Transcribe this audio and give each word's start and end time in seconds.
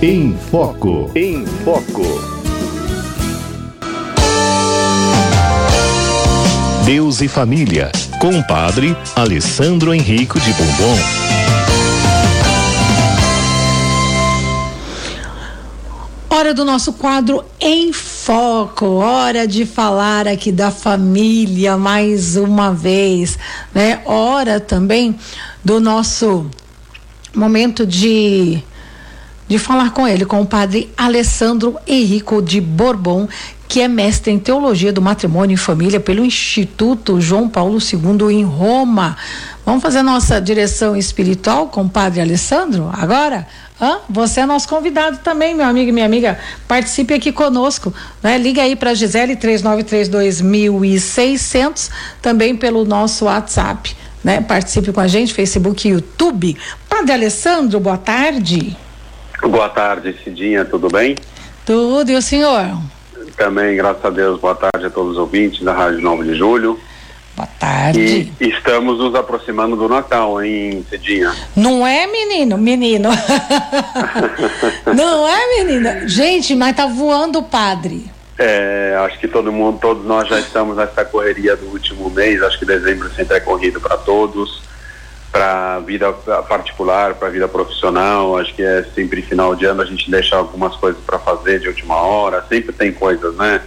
Em 0.00 0.32
Foco. 0.48 1.10
Em 1.12 1.44
Foco. 1.64 2.04
Deus 6.84 7.20
e 7.20 7.26
Família, 7.26 7.90
com 8.20 8.28
o 8.28 8.46
padre 8.46 8.96
Alessandro 9.16 9.92
Henrico 9.92 10.38
de 10.38 10.52
Bombom. 10.52 10.96
Hora 16.30 16.54
do 16.54 16.64
nosso 16.64 16.92
quadro 16.92 17.44
Em 17.60 17.92
Foco, 17.92 18.86
hora 18.86 19.48
de 19.48 19.66
falar 19.66 20.28
aqui 20.28 20.52
da 20.52 20.70
família 20.70 21.76
mais 21.76 22.36
uma 22.36 22.72
vez, 22.72 23.36
né? 23.74 24.00
Hora 24.04 24.60
também 24.60 25.18
do 25.64 25.80
nosso 25.80 26.48
momento 27.34 27.84
de 27.84 28.62
de 29.48 29.58
falar 29.58 29.92
com 29.92 30.06
ele, 30.06 30.24
com 30.24 30.40
o 30.42 30.46
padre 30.46 30.92
Alessandro 30.96 31.76
Henrico 31.86 32.42
de 32.42 32.60
Bourbon, 32.60 33.26
que 33.66 33.80
é 33.80 33.88
mestre 33.88 34.30
em 34.32 34.38
teologia 34.38 34.92
do 34.92 35.02
matrimônio 35.02 35.54
e 35.54 35.58
família 35.58 35.98
pelo 35.98 36.24
Instituto 36.24 37.20
João 37.20 37.48
Paulo 37.48 37.78
II 37.78 38.32
em 38.32 38.44
Roma. 38.44 39.16
Vamos 39.64 39.82
fazer 39.82 40.02
nossa 40.02 40.40
direção 40.40 40.96
espiritual 40.96 41.66
com 41.68 41.82
o 41.82 41.88
padre 41.88 42.20
Alessandro 42.20 42.88
agora? 42.92 43.48
Hã? 43.80 43.98
Você 44.08 44.40
é 44.40 44.46
nosso 44.46 44.68
convidado 44.68 45.18
também, 45.18 45.54
meu 45.54 45.66
amigo 45.66 45.90
e 45.90 45.92
minha 45.92 46.06
amiga. 46.06 46.36
Participe 46.66 47.14
aqui 47.14 47.30
conosco. 47.30 47.94
Né? 48.22 48.38
Liga 48.38 48.62
aí 48.62 48.74
para 48.74 48.94
Gisele 48.94 49.36
3932.600, 49.36 51.90
também 52.20 52.56
pelo 52.56 52.84
nosso 52.84 53.26
WhatsApp. 53.26 53.96
Né? 54.24 54.40
Participe 54.40 54.90
com 54.92 55.00
a 55.00 55.06
gente, 55.06 55.32
Facebook 55.32 55.86
e 55.86 55.92
YouTube. 55.92 56.56
Padre 56.88 57.12
Alessandro, 57.12 57.78
boa 57.78 57.98
tarde. 57.98 58.76
Boa 59.42 59.68
tarde, 59.68 60.16
Cidinha, 60.24 60.64
tudo 60.64 60.88
bem? 60.88 61.16
Tudo, 61.64 62.10
e 62.10 62.16
o 62.16 62.22
senhor? 62.22 62.76
Também, 63.36 63.76
graças 63.76 64.04
a 64.04 64.10
Deus, 64.10 64.40
boa 64.40 64.54
tarde 64.54 64.86
a 64.86 64.90
todos 64.90 65.12
os 65.12 65.18
ouvintes 65.18 65.62
da 65.62 65.72
Rádio 65.72 66.00
9 66.00 66.24
de 66.24 66.34
Julho. 66.34 66.78
Boa 67.36 67.48
tarde. 67.58 68.32
E 68.40 68.48
estamos 68.48 68.98
nos 68.98 69.14
aproximando 69.14 69.76
do 69.76 69.88
Natal, 69.88 70.42
hein, 70.42 70.84
Cidinha? 70.90 71.32
Não 71.54 71.86
é, 71.86 72.06
menino? 72.06 72.58
Menino. 72.58 73.10
Não 74.96 75.28
é, 75.28 75.56
menina? 75.58 76.08
Gente, 76.08 76.56
mas 76.56 76.74
tá 76.74 76.86
voando 76.86 77.38
o 77.38 77.44
padre. 77.44 78.10
É, 78.36 78.96
acho 79.04 79.20
que 79.20 79.28
todo 79.28 79.52
mundo, 79.52 79.78
todos 79.80 80.04
nós 80.04 80.28
já 80.28 80.40
estamos 80.40 80.76
nessa 80.76 81.04
correria 81.04 81.56
do 81.56 81.66
último 81.66 82.10
mês. 82.10 82.42
Acho 82.42 82.58
que 82.58 82.64
dezembro 82.64 83.08
sempre 83.10 83.36
é 83.36 83.40
corrido 83.40 83.80
para 83.80 83.96
todos 83.96 84.67
para 85.38 85.76
a 85.76 85.78
vida 85.78 86.12
particular, 86.48 87.14
para 87.14 87.28
a 87.28 87.30
vida 87.30 87.46
profissional. 87.46 88.36
Acho 88.36 88.52
que 88.52 88.62
é 88.62 88.84
sempre 88.92 89.22
final 89.22 89.54
de 89.54 89.66
ano 89.66 89.82
a 89.82 89.84
gente 89.84 90.10
deixa 90.10 90.34
algumas 90.34 90.74
coisas 90.74 91.00
para 91.00 91.16
fazer 91.16 91.60
de 91.60 91.68
última 91.68 91.94
hora. 91.94 92.44
Sempre 92.48 92.72
tem 92.72 92.90
coisas, 92.90 93.36
né? 93.36 93.60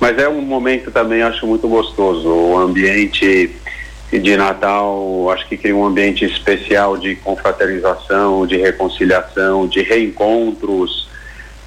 Mas 0.00 0.18
é 0.18 0.28
um 0.28 0.42
momento 0.42 0.90
também, 0.90 1.22
acho 1.22 1.46
muito 1.46 1.68
gostoso. 1.68 2.28
O 2.28 2.58
ambiente 2.58 3.54
de 4.10 4.36
Natal, 4.36 5.30
acho 5.30 5.46
que 5.46 5.56
cria 5.56 5.76
um 5.76 5.86
ambiente 5.86 6.24
especial 6.24 6.96
de 6.96 7.14
confraternização, 7.14 8.44
de 8.44 8.56
reconciliação, 8.56 9.68
de 9.68 9.80
reencontros. 9.80 11.08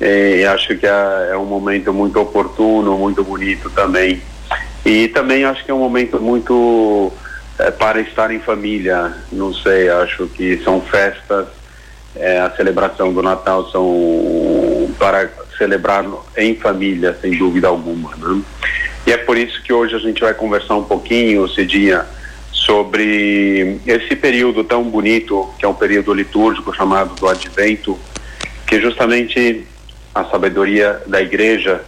E 0.01 0.43
acho 0.43 0.75
que 0.75 0.85
é, 0.85 1.29
é 1.31 1.37
um 1.37 1.45
momento 1.45 1.93
muito 1.93 2.19
oportuno, 2.19 2.97
muito 2.97 3.23
bonito 3.23 3.69
também. 3.69 4.21
E 4.85 5.07
também 5.07 5.45
acho 5.45 5.63
que 5.63 5.71
é 5.71 5.73
um 5.73 5.79
momento 5.79 6.19
muito 6.19 7.13
é, 7.59 7.71
para 7.71 8.01
estar 8.01 8.31
em 8.31 8.39
família. 8.39 9.13
Não 9.31 9.53
sei, 9.53 9.89
acho 9.89 10.27
que 10.27 10.61
são 10.63 10.81
festas, 10.81 11.47
é, 12.15 12.39
a 12.39 12.49
celebração 12.51 13.13
do 13.13 13.21
Natal 13.21 13.69
são 13.71 14.93
para 14.97 15.29
celebrar 15.57 16.05
em 16.37 16.55
família, 16.55 17.17
sem 17.21 17.37
dúvida 17.37 17.67
alguma. 17.67 18.15
Né? 18.15 18.41
E 19.07 19.11
é 19.11 19.17
por 19.17 19.37
isso 19.37 19.61
que 19.61 19.71
hoje 19.71 19.95
a 19.95 19.99
gente 19.99 20.21
vai 20.21 20.33
conversar 20.33 20.75
um 20.75 20.83
pouquinho, 20.83 21.47
Cidinha, 21.47 22.05
sobre 22.51 23.79
esse 23.85 24.15
período 24.15 24.63
tão 24.63 24.83
bonito, 24.83 25.53
que 25.59 25.65
é 25.65 25.67
um 25.67 25.73
período 25.73 26.13
litúrgico 26.13 26.73
chamado 26.73 27.13
do 27.15 27.27
Advento, 27.27 27.97
que 28.65 28.81
justamente 28.81 29.67
a 30.13 30.23
sabedoria 30.25 31.01
da 31.05 31.21
igreja, 31.21 31.81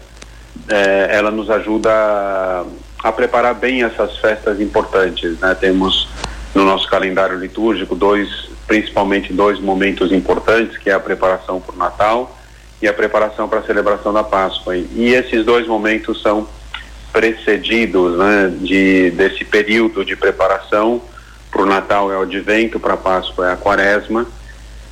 eh, 0.70 1.08
ela 1.12 1.32
nos 1.32 1.50
ajuda 1.50 2.66
a, 3.04 3.12
preparar 3.12 3.54
bem 3.54 3.84
essas 3.84 4.18
festas 4.18 4.60
importantes. 4.60 5.40
Né? 5.40 5.56
Temos 5.56 6.08
no 6.54 6.64
nosso 6.64 6.88
calendário 6.88 7.38
litúrgico 7.38 7.96
dois, 7.96 8.50
principalmente 8.66 9.32
dois 9.34 9.60
momentos 9.60 10.12
importantes, 10.12 10.78
que 10.78 10.90
é 10.90 10.94
a 10.94 11.00
preparação 11.00 11.60
para 11.60 11.76
o 11.76 11.78
Natal 11.78 12.38
e 12.82 12.88
a 12.88 12.94
preparação 12.94 13.48
para 13.48 13.60
a 13.60 13.64
celebração 13.64 14.14
da 14.14 14.24
Páscoa. 14.24 14.76
E 14.76 15.14
esses 15.14 15.46
dois 15.46 15.68
momentos 15.68 16.22
são 16.22 16.48
precedidos 17.12 18.18
né, 18.18 18.54
de, 18.62 19.12
desse 19.12 19.44
período 19.44 20.06
de 20.06 20.16
preparação 20.16 21.02
para 21.52 21.62
o 21.62 21.66
Natal 21.66 22.12
é 22.12 22.18
o 22.18 22.22
Advento, 22.22 22.80
para 22.80 22.94
a 22.94 22.98
Páscoa 22.98 23.50
é 23.50 23.54
a 23.54 23.58
Quaresma, 23.58 24.28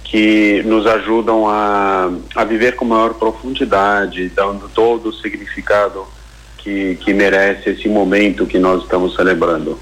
que 0.04 0.64
nos 0.64 0.88
ajudam 0.88 1.48
a, 1.48 2.10
a 2.36 2.44
viver 2.44 2.76
com 2.76 2.86
maior 2.86 3.14
profundidade, 3.16 4.30
dando 4.30 4.70
todo 4.70 5.10
o 5.10 5.14
significado 5.14 6.08
que, 6.66 6.96
que 6.96 7.14
merece 7.14 7.70
esse 7.70 7.88
momento 7.88 8.48
que 8.48 8.58
nós 8.58 8.82
estamos 8.82 9.16
celebrando. 9.16 9.80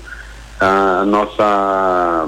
A 0.60 1.06
nossa 1.06 2.28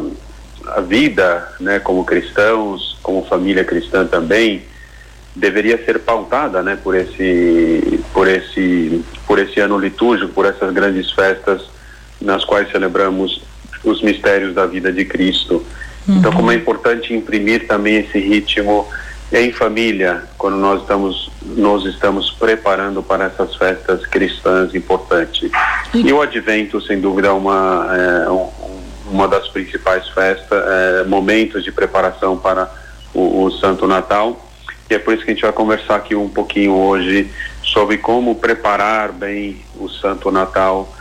a 0.67 0.81
vida, 0.81 1.47
né, 1.59 1.77
como 1.79 2.05
cristãos, 2.05 2.97
como 3.03 3.25
família 3.25 3.65
cristã 3.65 4.07
também, 4.07 4.63
deveria 5.35 5.77
ser 5.83 5.99
pautada, 5.99 6.63
né, 6.63 6.77
por 6.81 6.95
esse, 6.95 7.99
por 8.13 8.27
esse, 8.27 9.03
por 9.27 9.37
esse 9.37 9.59
ano 9.59 9.77
litúrgico, 9.77 10.31
por 10.31 10.45
essas 10.45 10.73
grandes 10.73 11.11
festas 11.11 11.61
nas 12.21 12.45
quais 12.45 12.71
celebramos 12.71 13.43
os 13.83 14.01
mistérios 14.01 14.55
da 14.55 14.65
vida 14.65 14.91
de 14.91 15.03
Cristo. 15.03 15.65
Uhum. 16.07 16.17
Então, 16.17 16.31
como 16.31 16.49
é 16.49 16.55
importante 16.55 17.13
imprimir 17.13 17.67
também 17.67 17.97
esse 17.97 18.17
ritmo 18.17 18.87
em 19.35 19.51
família, 19.51 20.23
quando 20.37 20.55
nós 20.55 20.81
estamos, 20.81 21.29
nós 21.41 21.83
estamos 21.85 22.31
preparando 22.31 23.03
para 23.03 23.25
essas 23.25 23.53
festas 23.55 24.05
cristãs 24.05 24.73
importantes. 24.73 25.51
E 25.93 26.13
o 26.13 26.21
Advento, 26.21 26.79
sem 26.79 27.01
dúvida, 27.01 27.27
é 27.27 27.31
uma, 27.31 27.87
é, 27.91 28.29
um, 28.29 28.49
uma 29.11 29.27
das 29.27 29.49
principais 29.49 30.07
festas, 30.07 30.63
é, 30.65 31.03
momentos 31.03 31.65
de 31.65 31.71
preparação 31.71 32.37
para 32.37 32.71
o, 33.13 33.43
o 33.43 33.51
Santo 33.51 33.85
Natal. 33.85 34.41
E 34.89 34.93
é 34.93 34.99
por 34.99 35.13
isso 35.13 35.25
que 35.25 35.31
a 35.31 35.33
gente 35.33 35.43
vai 35.43 35.51
conversar 35.51 35.97
aqui 35.97 36.15
um 36.15 36.29
pouquinho 36.29 36.71
hoje 36.71 37.29
sobre 37.61 37.97
como 37.97 38.35
preparar 38.35 39.11
bem 39.11 39.57
o 39.77 39.89
Santo 39.89 40.31
Natal 40.31 40.93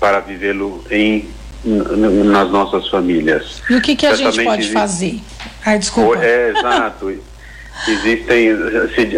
para 0.00 0.18
vivê-lo 0.20 0.82
em 0.90 1.28
nas 1.64 2.50
nossas 2.50 2.88
famílias. 2.88 3.62
E 3.70 3.76
o 3.76 3.80
que, 3.80 3.94
que 3.94 4.04
a 4.04 4.16
gente 4.16 4.42
pode 4.42 4.62
existe... 4.62 4.72
fazer? 4.72 5.20
Ai, 5.64 5.78
desculpa. 5.78 6.18
É, 6.24 6.50
exato. 6.50 7.14
Existem. 7.88 8.52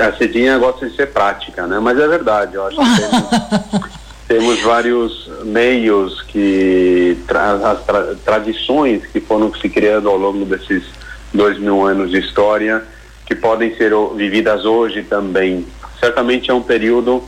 A 0.01 0.13
Cidinha 0.17 0.59
gosta 0.59 0.89
de 0.89 0.97
ser 0.97 1.09
prática, 1.09 1.67
né? 1.67 1.79
Mas 1.81 1.99
é 1.99 2.09
verdade, 2.09 2.55
eu 2.55 2.67
acho 2.67 2.77
que 2.77 3.01
temos, 3.01 3.91
temos 4.29 4.63
vários 4.63 5.31
meios 5.45 6.23
que. 6.23 7.19
Tra, 7.27 7.53
as 7.53 7.85
tra, 7.85 8.15
tradições 8.25 9.05
que 9.07 9.21
foram 9.21 9.53
se 9.55 9.69
criando 9.69 10.09
ao 10.09 10.17
longo 10.17 10.45
desses 10.45 10.85
dois 11.33 11.59
mil 11.59 11.85
anos 11.85 12.11
de 12.11 12.19
história 12.19 12.83
que 13.27 13.35
podem 13.35 13.75
ser 13.77 13.93
vividas 14.15 14.65
hoje 14.65 15.03
também. 15.03 15.67
Certamente 15.99 16.51
é 16.51 16.55
um 16.55 16.63
período 16.63 17.23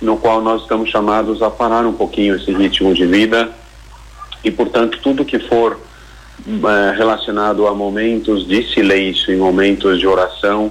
no 0.00 0.16
qual 0.16 0.40
nós 0.40 0.62
estamos 0.62 0.88
chamados 0.90 1.42
a 1.42 1.50
parar 1.50 1.84
um 1.86 1.92
pouquinho 1.92 2.36
esse 2.36 2.52
ritmo 2.52 2.94
de 2.94 3.06
vida 3.06 3.50
e, 4.42 4.50
portanto, 4.50 4.98
tudo 5.02 5.24
que 5.24 5.38
for 5.38 5.78
é, 6.46 6.96
relacionado 6.96 7.66
a 7.66 7.74
momentos 7.74 8.46
de 8.46 8.62
silêncio 8.72 9.32
e 9.32 9.36
momentos 9.36 9.98
de 9.98 10.06
oração 10.06 10.70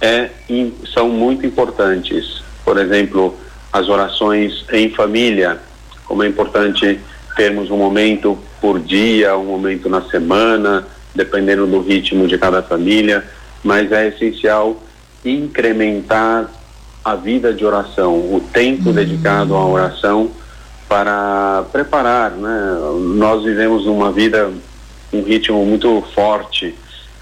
é, 0.00 0.30
in, 0.48 0.72
são 0.92 1.08
muito 1.08 1.46
importantes. 1.46 2.42
Por 2.64 2.78
exemplo, 2.78 3.36
as 3.72 3.88
orações 3.88 4.64
em 4.72 4.90
família, 4.90 5.60
como 6.04 6.22
é 6.22 6.28
importante 6.28 7.00
termos 7.36 7.70
um 7.70 7.76
momento 7.76 8.38
por 8.60 8.78
dia, 8.78 9.36
um 9.36 9.44
momento 9.44 9.88
na 9.88 10.02
semana, 10.02 10.86
dependendo 11.14 11.66
do 11.66 11.80
ritmo 11.80 12.26
de 12.26 12.36
cada 12.36 12.62
família 12.62 13.24
mas 13.62 13.92
é 13.92 14.08
essencial 14.08 14.76
incrementar 15.24 16.50
a 17.04 17.14
vida 17.14 17.52
de 17.52 17.64
oração, 17.64 18.14
o 18.14 18.42
tempo 18.52 18.88
uhum. 18.88 18.94
dedicado 18.94 19.54
à 19.54 19.66
oração 19.66 20.30
para 20.88 21.64
preparar, 21.72 22.32
né? 22.32 22.76
Nós 23.16 23.44
vivemos 23.44 23.86
uma 23.86 24.12
vida, 24.12 24.50
um 25.12 25.22
ritmo 25.22 25.64
muito 25.64 26.02
forte 26.14 26.74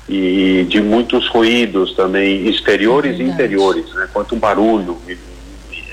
e 0.09 0.67
de 0.69 0.81
muitos 0.81 1.29
ruídos 1.29 1.95
também, 1.95 2.49
exteriores 2.49 3.19
é 3.19 3.23
e 3.23 3.29
interiores, 3.29 3.93
né? 3.95 4.09
Quanto 4.13 4.37
barulho 4.37 4.99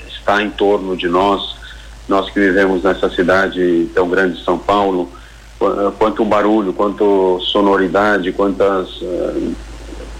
está 0.08 0.42
em 0.42 0.50
torno 0.50 0.96
de 0.96 1.08
nós, 1.08 1.56
nós 2.08 2.28
que 2.30 2.40
vivemos 2.40 2.82
nessa 2.82 3.08
cidade 3.10 3.88
tão 3.94 4.08
grande 4.08 4.38
de 4.38 4.44
São 4.44 4.58
Paulo, 4.58 5.10
quanto 5.98 6.24
barulho, 6.24 6.72
quanto 6.72 7.40
sonoridade, 7.40 8.32
quantas 8.32 8.88
uh, 9.02 9.54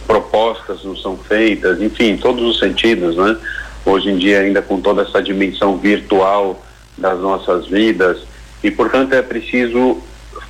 propostas 0.07 0.85
não 0.85 0.97
são 0.97 1.17
feitas, 1.17 1.81
enfim, 1.81 2.17
todos 2.17 2.43
os 2.45 2.59
sentidos, 2.59 3.17
né? 3.17 3.37
Hoje 3.85 4.11
em 4.11 4.17
dia 4.17 4.41
ainda 4.41 4.61
com 4.61 4.81
toda 4.81 5.03
essa 5.03 5.23
dimensão 5.23 5.77
virtual 5.77 6.63
das 6.97 7.19
nossas 7.21 7.67
vidas 7.67 8.19
e 8.63 8.71
portanto 8.71 9.13
é 9.13 9.23
preciso 9.23 9.99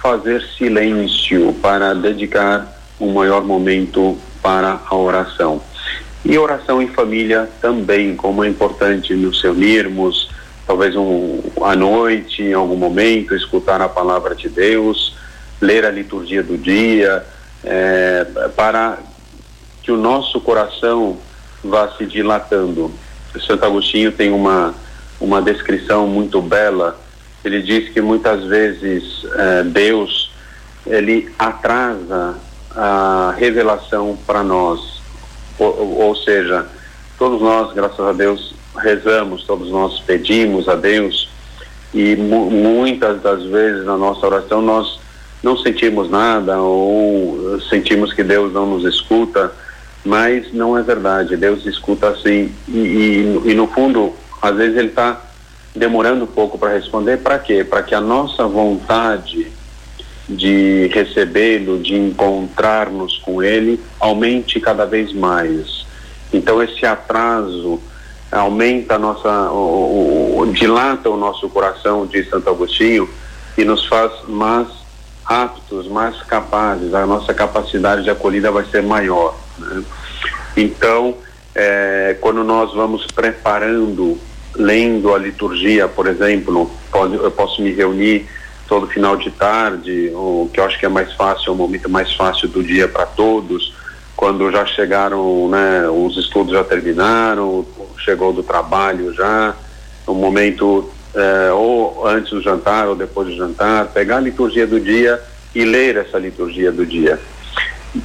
fazer 0.08 0.42
silêncio 0.56 1.52
para 1.60 1.92
dedicar 1.92 2.66
um 2.98 3.12
maior 3.12 3.44
momento 3.44 4.16
para 4.42 4.80
a 4.88 4.96
oração. 4.96 5.60
E 6.24 6.38
oração 6.38 6.80
em 6.80 6.88
família 6.88 7.46
também, 7.60 8.16
como 8.16 8.42
é 8.42 8.48
importante 8.48 9.12
nos 9.12 9.42
reunirmos, 9.42 10.30
talvez 10.66 10.96
um, 10.96 11.42
à 11.60 11.76
noite, 11.76 12.42
em 12.42 12.54
algum 12.54 12.74
momento, 12.74 13.34
escutar 13.34 13.82
a 13.82 13.88
palavra 13.88 14.34
de 14.34 14.48
Deus, 14.48 15.14
ler 15.60 15.84
a 15.84 15.90
liturgia 15.90 16.42
do 16.42 16.56
dia, 16.56 17.26
é, 17.62 18.26
para 18.56 19.00
que 19.82 19.92
o 19.92 19.96
nosso 19.98 20.40
coração 20.40 21.18
vá 21.62 21.86
se 21.98 22.06
dilatando. 22.06 22.90
Santo 23.46 23.62
Agostinho 23.66 24.10
tem 24.10 24.30
uma, 24.30 24.74
uma 25.20 25.42
descrição 25.42 26.06
muito 26.06 26.40
bela. 26.40 26.98
Ele 27.44 27.62
diz 27.62 27.88
que 27.90 28.00
muitas 28.00 28.44
vezes 28.44 29.24
é, 29.34 29.62
Deus 29.62 30.32
ele 30.86 31.30
atrasa 31.38 32.36
a 32.74 33.34
revelação 33.36 34.18
para 34.26 34.42
nós, 34.42 35.00
ou, 35.58 36.00
ou 36.00 36.16
seja, 36.16 36.66
todos 37.18 37.40
nós, 37.40 37.72
graças 37.72 38.00
a 38.00 38.12
Deus, 38.12 38.54
rezamos, 38.76 39.44
todos 39.44 39.70
nós 39.70 40.00
pedimos 40.00 40.68
a 40.68 40.74
Deus. 40.74 41.28
E 41.92 42.16
mu 42.16 42.50
muitas 42.50 43.20
das 43.22 43.42
vezes 43.44 43.84
na 43.84 43.96
nossa 43.96 44.26
oração 44.26 44.60
nós 44.60 45.00
não 45.42 45.56
sentimos 45.56 46.10
nada 46.10 46.60
ou 46.60 47.58
sentimos 47.70 48.12
que 48.12 48.22
Deus 48.22 48.52
não 48.52 48.66
nos 48.66 48.84
escuta, 48.84 49.52
mas 50.04 50.52
não 50.52 50.76
é 50.76 50.82
verdade. 50.82 51.36
Deus 51.36 51.64
escuta 51.66 52.08
assim 52.08 52.52
e, 52.68 52.78
e, 52.78 53.50
e 53.50 53.54
no 53.54 53.66
fundo, 53.68 54.12
às 54.42 54.54
vezes 54.56 54.76
ele 54.76 54.88
está 54.88 55.20
demorando 55.78 56.24
um 56.24 56.28
pouco 56.28 56.58
para 56.58 56.74
responder. 56.74 57.18
Para 57.18 57.38
quê? 57.38 57.64
Para 57.64 57.82
que 57.82 57.94
a 57.94 58.00
nossa 58.00 58.46
vontade 58.46 59.50
de 60.28 60.88
recebê-lo, 60.88 61.78
de 61.78 61.94
encontrarmos 61.94 63.16
com 63.18 63.42
ele, 63.42 63.80
aumente 63.98 64.60
cada 64.60 64.84
vez 64.84 65.12
mais. 65.12 65.86
Então 66.32 66.62
esse 66.62 66.84
atraso 66.84 67.80
aumenta 68.30 68.96
a 68.96 68.98
nossa, 68.98 69.50
o, 69.50 70.40
o, 70.40 70.52
dilata 70.52 71.08
o 71.08 71.16
nosso 71.16 71.48
coração, 71.48 72.06
de 72.06 72.22
Santo 72.28 72.50
Agostinho, 72.50 73.08
e 73.56 73.64
nos 73.64 73.86
faz 73.86 74.12
mais 74.28 74.68
aptos, 75.24 75.88
mais 75.88 76.20
capazes, 76.22 76.92
a 76.94 77.06
nossa 77.06 77.32
capacidade 77.32 78.02
de 78.02 78.10
acolhida 78.10 78.50
vai 78.50 78.64
ser 78.64 78.82
maior. 78.82 79.34
Né? 79.58 79.82
Então, 80.56 81.14
é, 81.54 82.16
quando 82.20 82.44
nós 82.44 82.72
vamos 82.74 83.06
preparando, 83.06 84.18
lendo 84.58 85.14
a 85.14 85.18
liturgia, 85.18 85.86
por 85.88 86.06
exemplo, 86.06 86.70
pode, 86.90 87.14
eu 87.14 87.30
posso 87.30 87.62
me 87.62 87.72
reunir 87.72 88.26
todo 88.66 88.86
final 88.86 89.16
de 89.16 89.30
tarde, 89.30 90.10
o 90.14 90.50
que 90.52 90.60
eu 90.60 90.64
acho 90.64 90.78
que 90.78 90.84
é 90.84 90.88
mais 90.88 91.12
fácil, 91.14 91.50
é 91.50 91.52
o 91.52 91.56
momento 91.56 91.88
mais 91.88 92.12
fácil 92.14 92.48
do 92.48 92.62
dia 92.62 92.86
para 92.86 93.06
todos, 93.06 93.72
quando 94.14 94.50
já 94.50 94.66
chegaram, 94.66 95.48
né, 95.48 95.88
os 95.88 96.16
estudos 96.18 96.52
já 96.52 96.64
terminaram, 96.64 97.64
chegou 98.04 98.32
do 98.32 98.42
trabalho 98.42 99.14
já, 99.14 99.54
um 100.06 100.14
momento 100.14 100.90
é, 101.14 101.52
ou 101.52 102.06
antes 102.06 102.30
do 102.30 102.42
jantar 102.42 102.88
ou 102.88 102.96
depois 102.96 103.28
do 103.28 103.36
jantar, 103.36 103.86
pegar 103.86 104.16
a 104.16 104.20
liturgia 104.20 104.66
do 104.66 104.80
dia 104.80 105.20
e 105.54 105.64
ler 105.64 105.96
essa 105.96 106.18
liturgia 106.18 106.70
do 106.70 106.84
dia. 106.84 107.18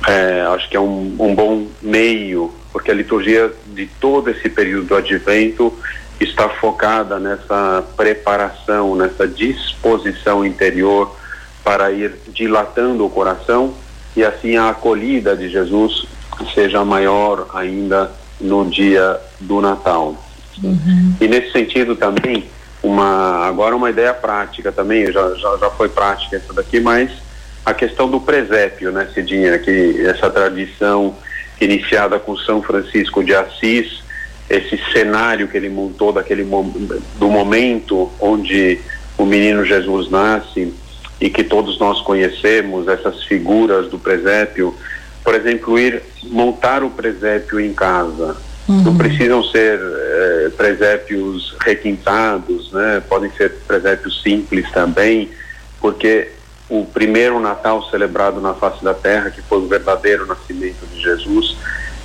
É, 0.08 0.42
acho 0.54 0.70
que 0.70 0.78
é 0.78 0.80
um, 0.80 1.16
um 1.20 1.36
bom 1.36 1.68
meio, 1.82 2.54
porque 2.72 2.90
a 2.90 2.94
liturgia 2.94 3.52
de 3.68 3.88
todo 4.00 4.30
esse 4.30 4.50
período 4.50 4.88
do 4.88 4.96
advento 4.96 5.74
está 6.24 6.50
focada 6.50 7.20
nessa 7.20 7.84
preparação, 7.96 8.96
nessa 8.96 9.28
disposição 9.28 10.46
interior 10.46 11.16
para 11.64 11.92
ir 11.92 12.14
dilatando 12.28 13.06
o 13.06 13.10
coração 13.10 13.74
e 14.16 14.24
assim 14.24 14.58
a 14.58 14.70
acolhida 14.70 15.36
de 15.36 15.50
Jesus 15.50 16.06
seja 16.54 16.84
maior 16.84 17.48
ainda 17.54 18.12
no 18.40 18.66
dia 18.66 19.20
do 19.40 19.62
Natal. 19.62 20.16
Uhum. 20.62 21.16
E 21.20 21.28
nesse 21.28 21.52
sentido 21.52 21.96
também, 21.96 22.46
uma 22.82 23.48
agora 23.48 23.76
uma 23.76 23.90
ideia 23.90 24.14
prática 24.14 24.72
também, 24.72 25.12
já, 25.12 25.34
já, 25.36 25.58
já 25.58 25.70
foi 25.72 25.90
prática 25.90 26.36
essa 26.36 26.54
daqui, 26.54 26.80
mas 26.80 27.12
a 27.66 27.74
questão 27.74 28.10
do 28.10 28.20
presépio, 28.20 28.92
né, 28.92 29.10
Cidinha, 29.14 29.58
que 29.58 30.06
essa 30.06 30.30
tradição 30.30 31.16
iniciada 31.62 32.20
com 32.20 32.36
São 32.36 32.62
Francisco 32.62 33.24
de 33.24 33.34
Assis, 33.34 34.03
esse 34.50 34.80
cenário 34.92 35.48
que 35.48 35.58
ele 35.58 35.70
montou 35.70 36.12
daquele 36.12 36.44
do 36.44 37.30
momento 37.30 38.12
onde 38.20 38.80
o 39.18 39.26
menino 39.26 39.66
Jesus 39.66 40.10
nasce 40.10 40.74
e 41.20 41.30
que 41.30 41.44
todos 41.44 41.80
nós 41.80 42.02
conhecemos 42.02 42.88
essas 42.88 43.24
figuras 43.24 43.90
do 43.90 43.98
presépio, 43.98 44.76
por 45.24 45.34
exemplo, 45.36 45.80
ir 45.80 46.02
montar 46.24 46.84
o 46.84 46.90
presépio 46.90 47.60
em 47.60 47.74
casa. 47.74 48.36
Uhum. 48.68 48.82
Não 48.82 48.98
precisam 48.98 49.44
ser 49.44 49.80
eh, 49.80 50.52
presépios 50.56 51.56
requintados, 51.62 52.72
né? 52.72 53.02
Podem 53.08 53.30
ser 53.32 53.52
presépios 53.68 54.22
simples 54.22 54.70
também, 54.72 55.30
porque 55.80 56.30
o 56.70 56.86
primeiro 56.86 57.40
Natal 57.40 57.84
celebrado 57.90 58.40
na 58.40 58.54
face 58.54 58.84
da 58.84 58.94
Terra, 58.94 59.30
que 59.30 59.42
foi 59.42 59.60
o 59.60 59.68
verdadeiro 59.68 60.26
nascimento 60.26 60.86
de 60.88 61.02
Jesus, 61.02 61.58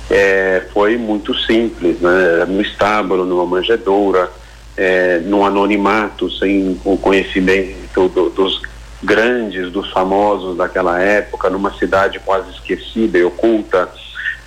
é, 0.09 0.63
foi 0.73 0.97
muito 0.97 1.33
simples, 1.35 1.99
né? 1.99 2.45
No 2.47 2.61
estábulo, 2.61 3.25
numa 3.25 3.45
manjedoura, 3.45 4.29
é, 4.75 5.19
no 5.19 5.45
anonimato, 5.45 6.31
sem 6.31 6.79
o 6.83 6.97
conhecimento 6.97 8.07
do, 8.09 8.29
dos 8.29 8.61
grandes, 9.03 9.71
dos 9.71 9.91
famosos 9.91 10.57
daquela 10.57 10.99
época, 11.01 11.49
numa 11.49 11.73
cidade 11.77 12.19
quase 12.19 12.49
esquecida 12.51 13.17
e 13.17 13.23
oculta, 13.23 13.89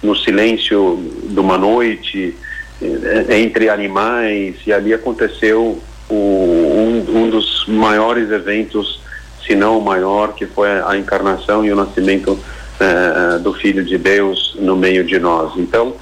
no 0.03 0.17
silêncio 0.17 0.99
de 1.25 1.39
uma 1.39 1.57
noite, 1.57 2.37
é, 2.81 3.39
entre 3.39 3.69
animais, 3.69 4.57
e 4.67 4.73
ali 4.73 4.93
aconteceu 4.93 5.81
o, 6.09 6.15
um, 6.15 7.05
um 7.09 7.31
dos 7.31 7.65
maiores 7.69 8.31
eventos, 8.31 9.01
se 9.47 9.55
não 9.55 9.79
o 9.79 9.85
maior, 9.85 10.35
que 10.35 10.47
foi 10.47 10.69
a 10.71 10.97
encarnação 10.97 11.65
e 11.65 11.73
o 11.73 11.77
nascimento 11.77 12.39
uh, 12.83 13.39
do 13.39 13.53
Filho 13.55 13.85
de 13.85 13.97
Deus 13.97 14.57
no 14.59 14.77
meio 14.77 15.05
de 15.05 15.19
nós. 15.19 15.53
Então, 15.57 15.95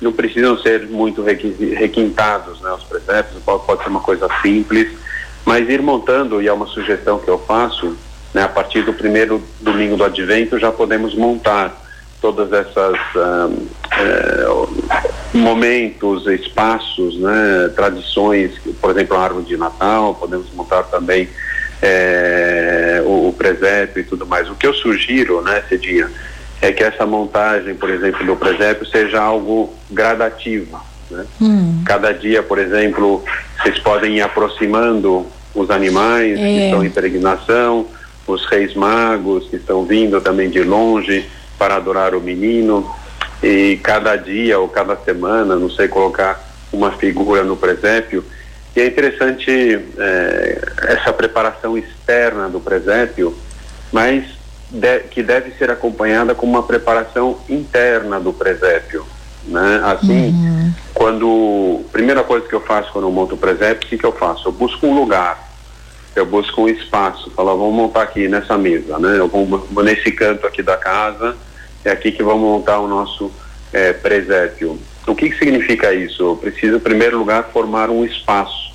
não 0.00 0.12
precisam 0.12 0.56
ser 0.58 0.86
muito 0.88 1.22
requintados 1.22 2.60
né, 2.60 2.72
os 2.72 2.84
presépios, 2.84 3.42
pode, 3.42 3.82
ser 3.82 3.88
uma 3.90 4.00
coisa 4.00 4.28
simples, 4.40 4.88
mas 5.44 5.68
ir 5.68 5.82
montando, 5.82 6.40
e 6.40 6.48
é 6.48 6.52
uma 6.52 6.66
sugestão 6.66 7.18
que 7.18 7.28
eu 7.28 7.38
faço, 7.38 7.96
né, 8.32 8.42
a 8.42 8.48
partir 8.48 8.82
do 8.82 8.94
primeiro 8.94 9.42
domingo 9.60 9.96
do 9.96 10.04
advento 10.04 10.58
já 10.58 10.72
podemos 10.72 11.14
montar 11.14 11.78
todas 12.20 12.52
essas 12.52 12.96
uh, 13.14 13.68
momentos, 15.34 16.26
espaços, 16.26 17.18
né, 17.18 17.70
tradições, 17.74 18.52
por 18.80 18.90
exemplo, 18.90 19.16
a 19.16 19.22
árvore 19.22 19.46
de 19.46 19.56
Natal, 19.56 20.14
podemos 20.14 20.50
montar 20.52 20.82
também 20.84 21.28
é, 21.82 22.59
presépio 23.40 24.02
e 24.02 24.04
tudo 24.04 24.26
mais. 24.26 24.50
O 24.50 24.54
que 24.54 24.66
eu 24.66 24.74
sugiro, 24.74 25.40
né, 25.40 25.64
Cedinha, 25.66 26.10
é 26.60 26.70
que 26.70 26.84
essa 26.84 27.06
montagem, 27.06 27.74
por 27.74 27.88
exemplo, 27.88 28.26
do 28.26 28.36
presépio 28.36 28.86
seja 28.86 29.18
algo 29.18 29.72
gradativo. 29.90 30.78
Né? 31.10 31.24
Hum. 31.40 31.82
Cada 31.86 32.12
dia, 32.12 32.42
por 32.42 32.58
exemplo, 32.58 33.24
vocês 33.58 33.78
podem 33.78 34.18
ir 34.18 34.20
aproximando 34.20 35.26
os 35.54 35.70
animais 35.70 36.38
é. 36.38 36.42
que 36.42 36.64
estão 36.66 36.84
em 36.84 36.90
peregrinação, 36.90 37.86
os 38.26 38.44
reis 38.44 38.74
magos 38.74 39.48
que 39.48 39.56
estão 39.56 39.86
vindo 39.86 40.20
também 40.20 40.50
de 40.50 40.62
longe 40.62 41.26
para 41.58 41.76
adorar 41.76 42.14
o 42.14 42.20
menino. 42.20 42.88
E 43.42 43.80
cada 43.82 44.16
dia 44.16 44.58
ou 44.58 44.68
cada 44.68 44.96
semana, 44.96 45.56
não 45.56 45.70
sei, 45.70 45.88
colocar 45.88 46.38
uma 46.70 46.92
figura 46.92 47.42
no 47.42 47.56
presépio 47.56 48.22
e 48.74 48.80
é 48.80 48.86
interessante 48.86 49.50
é, 49.98 50.72
essa 50.88 51.12
preparação 51.12 51.76
externa 51.76 52.48
do 52.48 52.60
presépio, 52.60 53.36
mas 53.90 54.24
de, 54.70 55.00
que 55.00 55.22
deve 55.22 55.50
ser 55.52 55.70
acompanhada 55.70 56.34
com 56.34 56.46
uma 56.46 56.62
preparação 56.62 57.38
interna 57.48 58.20
do 58.20 58.32
presépio. 58.32 59.04
Né? 59.44 59.80
Assim, 59.84 60.30
uhum. 60.30 60.72
quando. 60.94 61.80
Primeira 61.90 62.22
coisa 62.22 62.46
que 62.46 62.54
eu 62.54 62.60
faço 62.60 62.92
quando 62.92 63.08
eu 63.08 63.12
monto 63.12 63.34
o 63.34 63.38
presépio, 63.38 63.86
o 63.86 63.90
que, 63.90 63.98
que 63.98 64.06
eu 64.06 64.12
faço? 64.12 64.46
Eu 64.46 64.52
busco 64.52 64.86
um 64.86 64.94
lugar, 64.94 65.50
eu 66.14 66.24
busco 66.24 66.62
um 66.62 66.68
espaço, 66.68 67.30
falo, 67.30 67.56
vamos 67.56 67.74
montar 67.74 68.02
aqui 68.02 68.28
nessa 68.28 68.56
mesa, 68.56 68.98
né? 68.98 69.18
Eu 69.18 69.26
vou, 69.26 69.46
vou 69.46 69.82
nesse 69.82 70.12
canto 70.12 70.46
aqui 70.46 70.62
da 70.62 70.76
casa, 70.76 71.34
é 71.84 71.90
aqui 71.90 72.12
que 72.12 72.22
vamos 72.22 72.42
montar 72.42 72.78
o 72.78 72.86
nosso 72.86 73.32
é, 73.72 73.92
presépio. 73.92 74.78
O 75.06 75.14
que, 75.14 75.30
que 75.30 75.38
significa 75.38 75.92
isso? 75.94 76.22
Eu 76.22 76.36
preciso, 76.36 76.76
em 76.76 76.80
primeiro 76.80 77.18
lugar, 77.18 77.44
formar 77.52 77.90
um 77.90 78.04
espaço. 78.04 78.70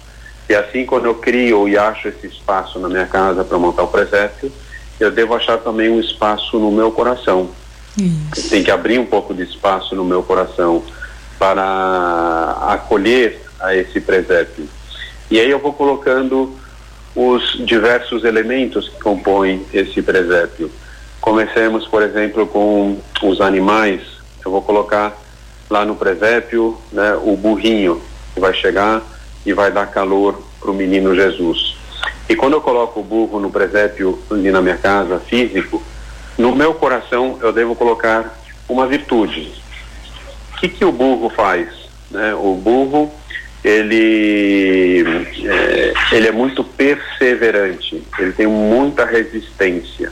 E 0.50 0.54
assim, 0.54 0.86
quando 0.86 1.06
eu 1.06 1.16
crio 1.16 1.68
e 1.68 1.78
acho 1.78 2.08
esse 2.08 2.28
espaço 2.28 2.80
na 2.80 2.88
minha 2.88 3.06
casa 3.06 3.44
para 3.44 3.58
montar 3.58 3.84
o 3.84 3.88
presépio, 3.88 4.52
eu 5.00 5.12
devo 5.12 5.34
achar 5.34 5.58
também 5.58 5.90
um 5.90 6.00
espaço 6.00 6.58
no 6.60 6.72
meu 6.72 6.92
coração. 6.92 7.50
Isso. 7.98 8.50
Tem 8.50 8.64
que 8.64 8.72
abrir 8.72 9.00
um 9.00 9.06
pouco 9.06 9.34
de 9.34 9.44
espaço 9.44 9.96
no 9.96 10.04
meu 10.04 10.22
coração 10.22 10.84
para 11.40 12.58
acolher 12.68 13.42
a 13.60 13.76
esse 13.76 14.00
presépio. 14.00 14.68
E 15.30 15.40
aí 15.40 15.50
eu 15.50 15.60
vou 15.60 15.74
colocando 15.74 16.56
os 17.16 17.66
diversos 17.66 18.24
elementos 18.24 18.90
que 18.90 19.00
compõem 19.02 19.66
esse 19.74 20.02
presépio. 20.02 20.70
Comecemos, 21.22 21.88
por 21.88 22.04
exemplo, 22.04 22.46
com 22.46 23.00
os 23.24 23.42
animais. 23.42 24.02
Eu 24.44 24.52
vou 24.52 24.62
colocar 24.62 25.18
lá 25.70 25.86
no 25.86 25.96
presépio 25.96 26.78
né, 26.92 27.16
o 27.24 27.36
burrinho, 27.36 28.02
que 28.34 28.40
vai 28.40 28.54
chegar 28.54 29.02
e 29.46 29.54
vai 29.54 29.72
dar 29.72 29.88
calor 29.88 30.42
para 30.60 30.72
o 30.72 30.74
menino 30.74 31.16
Jesus. 31.16 31.78
E 32.28 32.36
quando 32.36 32.54
eu 32.54 32.62
coloco 32.62 33.00
o 33.00 33.04
burro 33.04 33.40
no 33.40 33.52
presépio 33.52 34.20
ali 34.32 34.52
na 34.52 34.62
minha 34.62 34.78
casa, 34.78 35.20
físico, 35.20 35.82
no 36.38 36.56
meu 36.56 36.74
coração 36.74 37.38
eu 37.42 37.54
devo 37.54 37.76
colocar 37.76 38.40
uma 38.68 38.88
virtude. 38.88 39.52
O 40.54 40.58
que, 40.58 40.70
que 40.70 40.86
o 40.86 40.92
burro 40.92 41.30
faz? 41.30 41.70
Né? 42.10 42.34
O 42.34 42.56
burro 42.56 43.12
ele 43.64 45.04
é, 45.44 45.94
ele 46.12 46.28
é 46.28 46.32
muito 46.32 46.64
perseverante, 46.64 48.04
ele 48.20 48.32
tem 48.32 48.46
muita 48.46 49.06
resistência, 49.06 50.12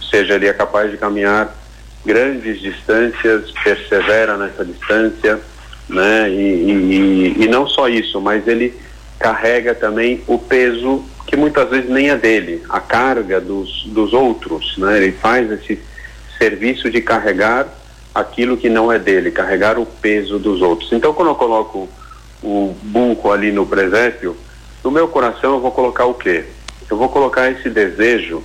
ou 0.00 0.08
seja, 0.08 0.34
ele 0.34 0.48
é 0.48 0.52
capaz 0.52 0.90
de 0.90 0.96
caminhar 0.96 1.56
grandes 2.08 2.58
distâncias, 2.62 3.50
persevera 3.62 4.38
nessa 4.38 4.64
distância, 4.64 5.38
né? 5.86 6.30
E, 6.30 7.34
e, 7.36 7.44
e, 7.44 7.48
não 7.48 7.68
só 7.68 7.86
isso, 7.86 8.18
mas 8.18 8.48
ele 8.48 8.74
carrega 9.18 9.74
também 9.74 10.22
o 10.26 10.38
peso 10.38 11.04
que 11.26 11.36
muitas 11.36 11.68
vezes 11.68 11.90
nem 11.90 12.08
é 12.08 12.16
dele, 12.16 12.62
a 12.70 12.80
carga 12.80 13.38
dos, 13.38 13.84
dos 13.88 14.14
outros, 14.14 14.78
né? 14.78 14.96
Ele 14.96 15.12
faz 15.12 15.52
esse 15.52 15.78
serviço 16.38 16.90
de 16.90 17.02
carregar 17.02 17.68
aquilo 18.14 18.56
que 18.56 18.70
não 18.70 18.90
é 18.90 18.98
dele, 18.98 19.30
carregar 19.30 19.78
o 19.78 19.84
peso 19.84 20.38
dos 20.38 20.62
outros. 20.62 20.90
Então, 20.90 21.12
quando 21.12 21.28
eu 21.28 21.34
coloco 21.34 21.90
o 22.42 22.74
burro 22.84 23.30
ali 23.30 23.52
no 23.52 23.66
presépio, 23.66 24.34
no 24.82 24.90
meu 24.90 25.08
coração 25.08 25.56
eu 25.56 25.60
vou 25.60 25.72
colocar 25.72 26.06
o 26.06 26.14
quê? 26.14 26.46
Eu 26.88 26.96
vou 26.96 27.10
colocar 27.10 27.50
esse 27.50 27.68
desejo 27.68 28.42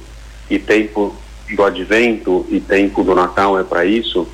e 0.49 0.59
tempo 0.59 1.15
do 1.51 1.63
advento 1.63 2.45
e 2.49 2.59
tempo 2.59 3.03
do 3.03 3.13
Natal 3.13 3.59
é 3.59 3.63
para 3.63 3.85
isso, 3.85 4.27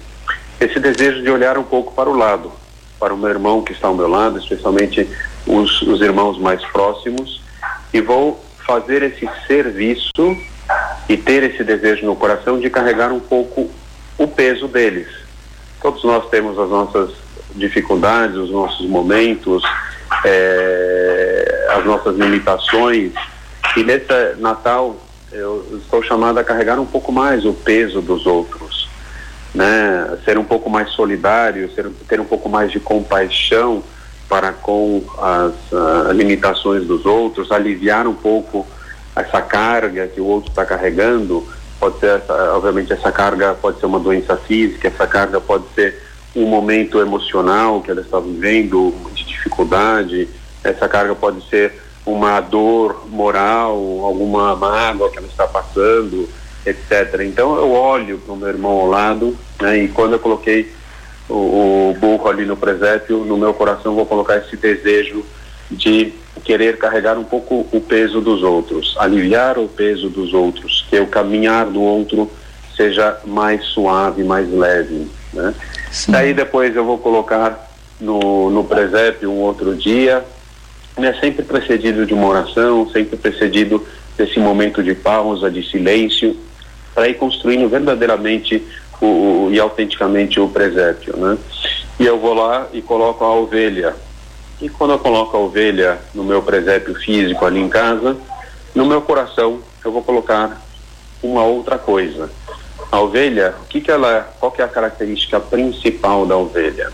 esse 0.59 0.79
desejo 0.79 1.21
de 1.21 1.29
olhar 1.29 1.57
um 1.57 1.63
pouco 1.63 1.93
para 1.93 2.09
o 2.09 2.15
lado, 2.15 2.51
para 2.99 3.13
o 3.13 3.17
meu 3.17 3.29
irmão 3.29 3.61
que 3.61 3.71
está 3.71 3.87
ao 3.87 3.95
meu 3.95 4.07
lado, 4.07 4.37
especialmente 4.39 5.07
os, 5.47 5.81
os 5.83 6.01
irmãos 6.01 6.37
mais 6.37 6.63
próximos, 6.65 7.41
e 7.93 8.01
vou 8.01 8.43
fazer 8.65 9.01
esse 9.03 9.27
serviço 9.47 10.37
e 11.07 11.17
ter 11.17 11.43
esse 11.43 11.63
desejo 11.63 12.05
no 12.05 12.15
coração 12.15 12.59
de 12.59 12.69
carregar 12.69 13.11
um 13.11 13.19
pouco 13.19 13.69
o 14.17 14.27
peso 14.27 14.67
deles. 14.67 15.07
Todos 15.81 16.03
nós 16.03 16.29
temos 16.29 16.59
as 16.59 16.69
nossas 16.69 17.11
dificuldades, 17.55 18.35
os 18.35 18.51
nossos 18.51 18.85
momentos, 18.87 19.63
é, 20.25 21.67
as 21.71 21.85
nossas 21.85 22.15
limitações. 22.17 23.13
E 23.75 23.83
nesse 23.83 24.35
Natal 24.37 24.97
eu 25.31 25.79
estou 25.83 26.01
chamado 26.03 26.37
a 26.39 26.43
carregar 26.43 26.79
um 26.79 26.85
pouco 26.85 27.11
mais 27.11 27.45
o 27.45 27.53
peso 27.53 28.01
dos 28.01 28.25
outros, 28.25 28.89
né? 29.53 30.17
Ser 30.25 30.37
um 30.37 30.43
pouco 30.43 30.69
mais 30.69 30.89
solidário, 30.91 31.71
ser, 31.73 31.87
ter 32.07 32.19
um 32.19 32.25
pouco 32.25 32.49
mais 32.49 32.71
de 32.71 32.79
compaixão 32.79 33.83
para 34.27 34.51
com 34.53 35.03
as 35.17 35.53
uh, 35.71 36.11
limitações 36.11 36.85
dos 36.85 37.05
outros, 37.05 37.51
aliviar 37.51 38.07
um 38.07 38.13
pouco 38.13 38.65
essa 39.15 39.41
carga 39.41 40.07
que 40.07 40.21
o 40.21 40.25
outro 40.25 40.49
está 40.49 40.65
carregando. 40.65 41.47
Pode 41.79 41.99
ser, 41.99 42.21
obviamente, 42.53 42.91
essa 42.91 43.11
carga 43.11 43.53
pode 43.53 43.79
ser 43.79 43.85
uma 43.85 43.99
doença 43.99 44.35
física, 44.35 44.89
essa 44.89 45.07
carga 45.07 45.39
pode 45.39 45.63
ser 45.73 45.95
um 46.35 46.45
momento 46.45 46.99
emocional 46.99 47.81
que 47.81 47.89
ela 47.89 48.01
está 48.01 48.19
vivendo, 48.19 48.93
de 49.13 49.23
dificuldade, 49.23 50.27
essa 50.63 50.87
carga 50.87 51.15
pode 51.15 51.47
ser 51.49 51.73
uma 52.05 52.39
dor 52.39 53.07
moral, 53.09 53.75
alguma 54.03 54.55
mágoa 54.55 55.09
que 55.09 55.17
ela 55.17 55.27
está 55.27 55.47
passando, 55.47 56.27
etc. 56.65 57.21
Então 57.21 57.55
eu 57.55 57.71
olho 57.71 58.17
para 58.19 58.33
o 58.33 58.37
meu 58.37 58.49
irmão 58.49 58.71
ao 58.71 58.87
lado, 58.87 59.37
né, 59.61 59.77
e 59.83 59.87
quando 59.87 60.13
eu 60.13 60.19
coloquei 60.19 60.71
o, 61.27 61.91
o 61.91 61.97
burro 61.99 62.27
ali 62.27 62.45
no 62.45 62.57
presépio, 62.57 63.19
no 63.25 63.37
meu 63.37 63.53
coração 63.53 63.95
vou 63.95 64.05
colocar 64.05 64.37
esse 64.37 64.57
desejo 64.57 65.23
de 65.69 66.13
querer 66.43 66.77
carregar 66.77 67.17
um 67.17 67.23
pouco 67.23 67.67
o 67.71 67.81
peso 67.81 68.21
dos 68.21 68.41
outros, 68.41 68.95
aliviar 68.97 69.59
o 69.59 69.67
peso 69.67 70.09
dos 70.09 70.33
outros, 70.33 70.85
que 70.89 70.99
o 70.99 71.07
caminhar 71.07 71.67
do 71.67 71.81
outro 71.81 72.29
seja 72.75 73.19
mais 73.25 73.63
suave, 73.65 74.23
mais 74.23 74.51
leve, 74.51 75.07
né? 75.33 75.53
Daí 76.07 76.33
depois 76.33 76.75
eu 76.75 76.85
vou 76.85 76.97
colocar 76.97 77.69
no, 77.99 78.49
no 78.49 78.63
presépio 78.63 79.29
um 79.29 79.39
outro 79.39 79.75
dia, 79.75 80.23
né, 80.99 81.17
sempre 81.19 81.43
precedido 81.43 82.05
de 82.05 82.13
uma 82.13 82.27
oração, 82.27 82.89
sempre 82.89 83.17
precedido 83.17 83.85
desse 84.17 84.39
momento 84.39 84.83
de 84.83 84.93
pausa, 84.93 85.49
de 85.49 85.63
silêncio, 85.63 86.35
para 86.93 87.07
ir 87.07 87.15
construindo 87.15 87.69
verdadeiramente 87.69 88.61
o, 89.01 89.05
o, 89.05 89.49
e 89.51 89.59
autenticamente 89.59 90.39
o 90.39 90.49
presépio, 90.49 91.15
né? 91.17 91.37
E 91.99 92.05
eu 92.05 92.19
vou 92.19 92.33
lá 92.33 92.67
e 92.73 92.81
coloco 92.81 93.23
a 93.23 93.33
ovelha. 93.33 93.95
E 94.61 94.69
quando 94.69 94.91
eu 94.91 94.99
coloco 94.99 95.35
a 95.35 95.39
ovelha 95.39 95.97
no 96.13 96.23
meu 96.23 96.41
presépio 96.41 96.93
físico 96.95 97.45
ali 97.45 97.59
em 97.59 97.69
casa, 97.69 98.17
no 98.75 98.85
meu 98.85 99.01
coração 99.01 99.59
eu 99.83 99.91
vou 99.91 100.03
colocar 100.03 100.61
uma 101.23 101.43
outra 101.43 101.77
coisa. 101.77 102.29
A 102.91 102.99
ovelha, 102.99 103.53
o 103.61 103.65
que 103.67 103.81
que 103.81 103.91
ela, 103.91 104.33
qual 104.39 104.51
que 104.51 104.61
é 104.61 104.65
a 104.65 104.69
característica 104.69 105.39
principal 105.39 106.25
da 106.25 106.35
ovelha? 106.35 106.91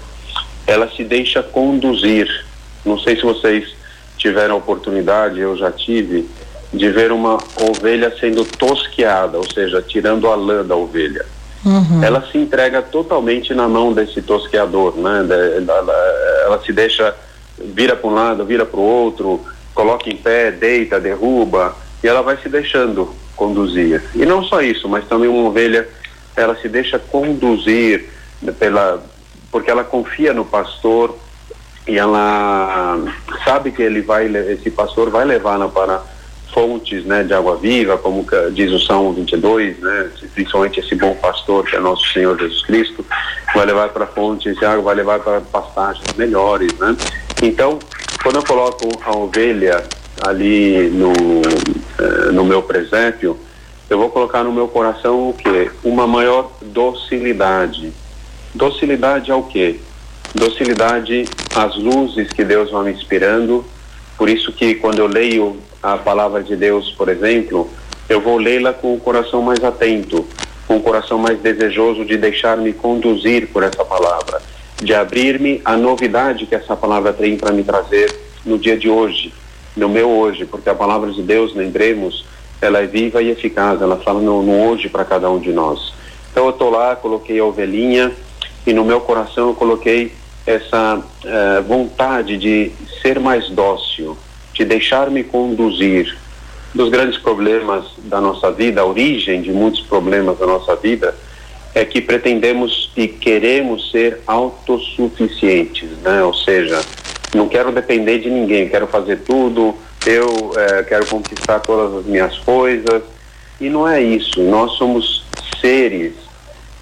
Ela 0.68 0.90
se 0.90 1.04
deixa 1.04 1.42
conduzir. 1.42 2.28
Não 2.84 3.00
sei 3.00 3.16
se 3.16 3.24
vocês 3.24 3.76
tiveram 4.18 4.56
a 4.56 4.58
oportunidade, 4.58 5.40
eu 5.40 5.56
já 5.56 5.72
tive, 5.72 6.30
de 6.74 6.90
ver 6.90 7.12
uma 7.12 7.38
ovelha 7.62 8.14
sendo 8.20 8.44
tosqueada, 8.44 9.38
ou 9.38 9.50
seja, 9.50 9.82
tirando 9.82 10.28
a 10.28 10.36
lã 10.36 10.64
da 10.66 10.76
ovelha. 10.76 11.26
Uhum. 11.66 12.04
Ela 12.04 12.24
se 12.32 12.38
entrega 12.38 12.82
totalmente 12.82 13.54
na 13.54 13.68
mão 13.68 13.92
desse 13.92 14.22
tosqueador, 14.22 14.96
né? 14.98 15.26
Ela, 15.68 16.44
ela 16.46 16.62
se 16.64 16.72
deixa, 16.72 17.16
vira 17.58 17.96
para 17.96 18.10
um 18.10 18.14
lado, 18.14 18.46
vira 18.46 18.66
para 18.66 18.80
o 18.80 18.84
outro, 18.84 19.42
coloca 19.74 20.10
em 20.10 20.16
pé, 20.16 20.52
deita, 20.52 21.00
derruba, 21.00 21.76
e 22.04 22.08
ela 22.08 22.22
vai 22.22 22.38
se 22.38 22.48
deixando 22.48 23.14
conduzir. 23.36 24.04
E 24.14 24.26
não 24.26 24.44
só 24.44 24.62
isso, 24.62 24.88
mas 24.88 25.08
também 25.08 25.28
uma 25.28 25.50
ovelha, 25.50 25.88
ela 26.36 26.56
se 26.56 26.70
deixa 26.70 27.00
conduzir 27.00 28.10
pela, 28.60 29.04
porque 29.52 29.72
ela 29.72 29.84
confia 29.84 30.34
no 30.34 30.46
pastor, 30.46 31.18
e 31.88 31.98
ela 31.98 33.00
sabe 33.44 33.72
que 33.72 33.82
ele 33.82 34.02
vai 34.02 34.26
esse 34.52 34.70
pastor 34.72 35.10
vai 35.10 35.26
levá-la 35.26 35.68
para 35.68 36.02
fontes 36.54 37.06
né 37.06 37.24
de 37.24 37.34
água 37.34 37.58
viva 37.58 37.98
como 37.98 38.26
diz 38.54 38.72
o 38.72 38.80
Salmo 38.80 39.14
22 39.14 39.80
né 39.80 40.10
principalmente 40.34 40.80
esse 40.80 40.96
bom 40.96 41.14
pastor 41.16 41.66
que 41.66 41.76
é 41.76 41.80
nosso 41.80 42.12
Senhor 42.12 42.38
Jesus 42.38 42.66
Cristo 42.66 43.06
vai 43.54 43.66
levar 43.66 43.90
para 43.90 44.08
fontes 44.08 44.56
de 44.58 44.66
água 44.66 44.84
vai 44.84 44.96
levar 44.96 45.20
para 45.20 45.42
pastagens 45.42 46.14
melhores 46.16 46.74
né. 46.80 46.96
Então 47.42 47.78
quando 48.24 48.38
eu 48.38 48.44
coloco 48.44 48.88
a 49.04 49.16
ovelha 49.16 49.84
ali 50.26 50.90
no 50.90 51.14
eh, 52.00 52.32
no 52.32 52.46
meu 52.46 52.64
presépio 52.64 53.38
eu 53.90 54.00
vou 54.00 54.10
colocar 54.10 54.44
no 54.44 54.52
meu 54.52 54.68
coração 54.68 55.30
o 55.30 55.34
que 55.34 55.70
uma 55.84 56.08
maior 56.08 56.52
docilidade. 56.62 57.94
Docilidade 58.54 59.32
ao 59.32 59.44
que 59.44 59.80
docilidade 60.36 61.26
às 61.56 61.76
luzes 61.78 62.32
que 62.32 62.44
Deus 62.44 62.70
vai 62.70 62.86
me 62.86 62.92
inspirando. 62.92 63.66
Por 64.18 64.30
isso 64.30 64.52
que 64.52 64.76
quando 64.76 65.00
eu 65.00 65.08
leio 65.08 65.58
a 65.82 65.98
palavra 65.98 66.44
de 66.44 66.56
Deus, 66.56 66.92
por 66.92 67.10
exemplo, 67.10 67.70
eu 68.08 68.22
vou 68.22 68.38
lê-la 68.38 68.74
com 68.74 68.94
o 68.94 69.00
coração 69.00 69.42
mais 69.42 69.64
atento, 69.64 70.26
com 70.68 70.78
o 70.78 70.82
coração 70.82 71.18
mais 71.18 71.40
desejoso 71.40 72.06
de 72.06 72.18
deixar-me 72.18 72.74
conduzir 72.74 73.48
por 73.48 73.64
essa 73.64 73.84
palavra, 73.84 74.42
de 74.82 74.94
abrir-me 74.94 75.62
à 75.64 75.78
novidade 75.78 76.46
que 76.46 76.56
essa 76.56 76.76
palavra 76.76 77.14
tem 77.14 77.38
para 77.38 77.52
me 77.52 77.64
trazer 77.64 78.14
no 78.46 78.58
dia 78.58 78.78
de 78.78 78.90
hoje, 78.90 79.34
no 79.76 79.90
meu 79.90 80.10
hoje, 80.10 80.46
porque 80.46 80.70
a 80.70 80.76
palavra 80.76 81.12
de 81.12 81.22
Deus, 81.22 81.56
lembremos, 81.56 82.26
ela 82.62 82.80
é 82.80 82.86
viva 82.86 83.22
e 83.22 83.30
eficaz, 83.30 83.82
ela 83.82 83.98
fala 83.98 84.22
no, 84.22 84.44
no 84.44 84.70
hoje 84.70 84.90
para 84.90 85.06
cada 85.06 85.30
um 85.30 85.40
de 85.40 85.52
nós. 85.52 85.94
Então 86.32 86.46
eu 86.46 86.52
estou 86.52 86.70
lá, 86.70 86.96
coloquei 86.96 87.40
a 87.40 87.46
ovelhinha 87.46 88.12
e 88.66 88.74
no 88.74 88.84
meu 88.84 89.00
coração 89.02 89.50
eu 89.50 89.54
coloquei 89.54 90.12
essa 90.46 90.98
uh, 90.98 91.64
vontade 91.64 92.38
de 92.38 92.72
ser 93.02 93.20
mais 93.20 93.50
dócil, 93.50 94.18
de 94.54 94.64
deixar-me 94.64 95.24
conduzir. 95.24 96.18
Dos 96.74 96.90
grandes 96.90 97.18
problemas 97.18 97.86
da 98.04 98.20
nossa 98.20 98.52
vida, 98.52 98.82
a 98.82 98.86
origem 98.86 99.42
de 99.42 99.50
muitos 99.50 99.82
problemas 99.82 100.38
da 100.38 100.46
nossa 100.46 100.76
vida, 100.76 101.16
é 101.74 101.86
que 101.86 102.02
pretendemos 102.02 102.92
e 102.98 103.08
queremos 103.08 103.92
ser 103.92 104.20
autossuficientes, 104.28 105.90
né? 106.04 106.22
Ou 106.22 106.34
seja, 106.34 106.82
não 107.34 107.48
quero 107.48 107.72
depender 107.72 108.20
de 108.20 108.30
ninguém, 108.30 108.68
quero 108.68 108.88
fazer 108.88 109.20
tudo, 109.20 109.76
eu 110.06 110.52
eh, 110.56 110.84
quero 110.84 111.06
conquistar 111.08 111.60
todas 111.60 112.00
as 112.00 112.06
minhas 112.06 112.38
coisas. 112.40 113.04
E 113.60 113.70
não 113.70 113.88
é 113.88 114.02
isso. 114.02 114.42
Nós 114.44 114.74
somos 114.74 115.24
seres 115.62 116.14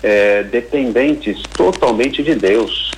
é, 0.01 0.43
dependentes 0.43 1.41
totalmente 1.55 2.22
de 2.22 2.36
Deus. 2.36 2.91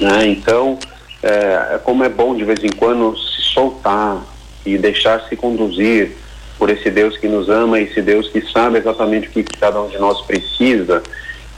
Né? 0.00 0.28
Então, 0.28 0.78
é, 1.22 1.78
como 1.84 2.02
é 2.02 2.08
bom 2.08 2.34
de 2.34 2.44
vez 2.44 2.64
em 2.64 2.70
quando 2.70 3.16
se 3.18 3.42
soltar 3.42 4.24
e 4.64 4.78
deixar 4.78 5.28
se 5.28 5.36
conduzir 5.36 6.16
por 6.58 6.70
esse 6.70 6.90
Deus 6.90 7.16
que 7.16 7.28
nos 7.28 7.48
ama, 7.48 7.80
esse 7.80 8.00
Deus 8.02 8.28
que 8.28 8.40
sabe 8.50 8.78
exatamente 8.78 9.28
o 9.28 9.30
que 9.30 9.42
cada 9.44 9.80
um 9.80 9.88
de 9.88 9.98
nós 9.98 10.20
precisa 10.22 11.02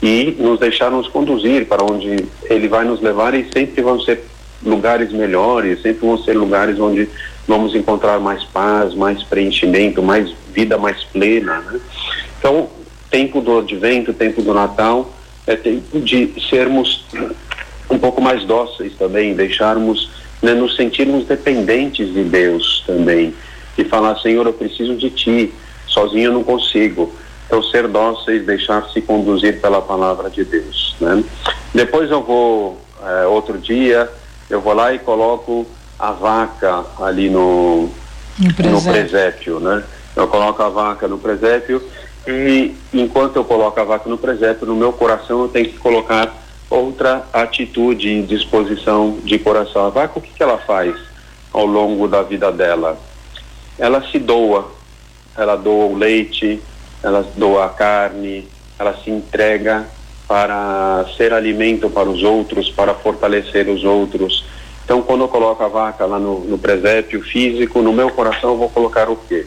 e 0.01 0.35
nos 0.37 0.59
deixar 0.59 0.91
nos 0.91 1.07
conduzir 1.07 1.65
para 1.65 1.83
onde 1.83 2.25
Ele 2.45 2.67
vai 2.67 2.83
nos 2.83 3.01
levar 3.01 3.33
e 3.33 3.47
sempre 3.53 3.81
vão 3.81 3.99
ser 4.01 4.21
lugares 4.61 5.11
melhores, 5.11 5.81
sempre 5.81 6.05
vão 6.05 6.17
ser 6.17 6.33
lugares 6.33 6.79
onde 6.79 7.07
vamos 7.47 7.75
encontrar 7.75 8.19
mais 8.19 8.43
paz, 8.43 8.93
mais 8.93 9.23
preenchimento, 9.23 10.01
mais 10.01 10.33
vida 10.53 10.77
mais 10.77 11.03
plena. 11.05 11.59
Né? 11.61 11.79
Então, 12.39 12.69
tempo 13.09 13.41
do 13.41 13.59
advento, 13.59 14.13
tempo 14.13 14.41
do 14.41 14.53
Natal, 14.53 15.13
é 15.45 15.55
tempo 15.55 15.99
de 15.99 16.33
sermos 16.49 17.05
um 17.93 17.99
pouco 17.99 18.21
mais 18.21 18.43
dóceis 18.45 18.93
também, 18.95 19.35
deixarmos, 19.35 20.09
né, 20.41 20.53
nos 20.53 20.75
sentirmos 20.75 21.25
dependentes 21.25 22.11
de 22.11 22.23
Deus 22.23 22.83
também. 22.85 23.33
E 23.77 23.83
falar, 23.83 24.17
Senhor, 24.19 24.45
eu 24.45 24.53
preciso 24.53 24.95
de 24.95 25.09
Ti, 25.09 25.53
sozinho 25.87 26.25
eu 26.25 26.33
não 26.33 26.43
consigo. 26.43 27.13
Então, 27.45 27.61
ser 27.63 27.87
dóceis, 27.87 28.45
deixar-se 28.45 28.99
conduzir 29.01 29.61
pela 29.61 29.81
palavra 29.81 30.29
de 30.29 30.43
Deus. 30.43 30.95
Né? 30.99 31.23
Depois 31.73 32.09
eu 32.09 32.23
vou, 32.23 32.81
é, 33.05 33.27
outro 33.27 33.57
dia, 33.57 34.09
eu 34.49 34.59
vou 34.59 34.73
lá 34.73 34.93
e 34.93 34.99
coloco 34.99 35.65
a 35.99 36.11
vaca 36.11 36.83
ali 36.99 37.29
no, 37.29 37.89
no 38.39 38.53
presépio. 38.53 38.71
no 38.71 38.81
presépio, 38.81 39.59
né? 39.59 39.83
Eu 40.15 40.27
coloco 40.27 40.61
a 40.61 40.69
vaca 40.69 41.07
no 41.07 41.17
presépio 41.17 41.81
e 42.27 42.75
enquanto 42.93 43.35
eu 43.35 43.43
coloco 43.43 43.79
a 43.79 43.83
vaca 43.83 44.09
no 44.09 44.17
presépio, 44.17 44.67
no 44.67 44.75
meu 44.75 44.93
coração 44.93 45.41
eu 45.41 45.47
tenho 45.47 45.69
que 45.69 45.77
colocar 45.77 46.42
outra 46.69 47.25
atitude 47.31 48.09
e 48.09 48.23
disposição 48.23 49.19
de 49.23 49.37
coração. 49.39 49.85
A 49.85 49.89
vaca, 49.89 50.19
o 50.19 50.21
que, 50.21 50.33
que 50.33 50.43
ela 50.43 50.57
faz 50.57 50.95
ao 51.51 51.65
longo 51.65 52.07
da 52.07 52.21
vida 52.21 52.51
dela? 52.51 52.97
Ela 53.77 54.03
se 54.09 54.19
doa, 54.19 54.71
ela 55.37 55.55
doa 55.55 55.85
o 55.85 55.95
leite, 55.95 56.61
ela 57.01 57.25
doa 57.35 57.65
a 57.65 57.69
carne, 57.69 58.47
ela 58.79 58.95
se 59.03 59.09
entrega 59.09 59.85
para 60.27 61.05
ser 61.17 61.33
alimento 61.33 61.89
para 61.89 62.09
os 62.09 62.23
outros, 62.23 62.69
para 62.69 62.93
fortalecer 62.93 63.67
os 63.67 63.83
outros. 63.83 64.45
Então, 64.83 65.01
quando 65.01 65.21
eu 65.21 65.27
coloco 65.27 65.63
a 65.63 65.67
vaca 65.67 66.05
lá 66.05 66.19
no, 66.19 66.39
no 66.41 66.57
presépio 66.57 67.21
físico, 67.21 67.81
no 67.81 67.93
meu 67.93 68.09
coração 68.09 68.51
eu 68.51 68.57
vou 68.57 68.69
colocar 68.69 69.09
o 69.09 69.15
quê? 69.15 69.45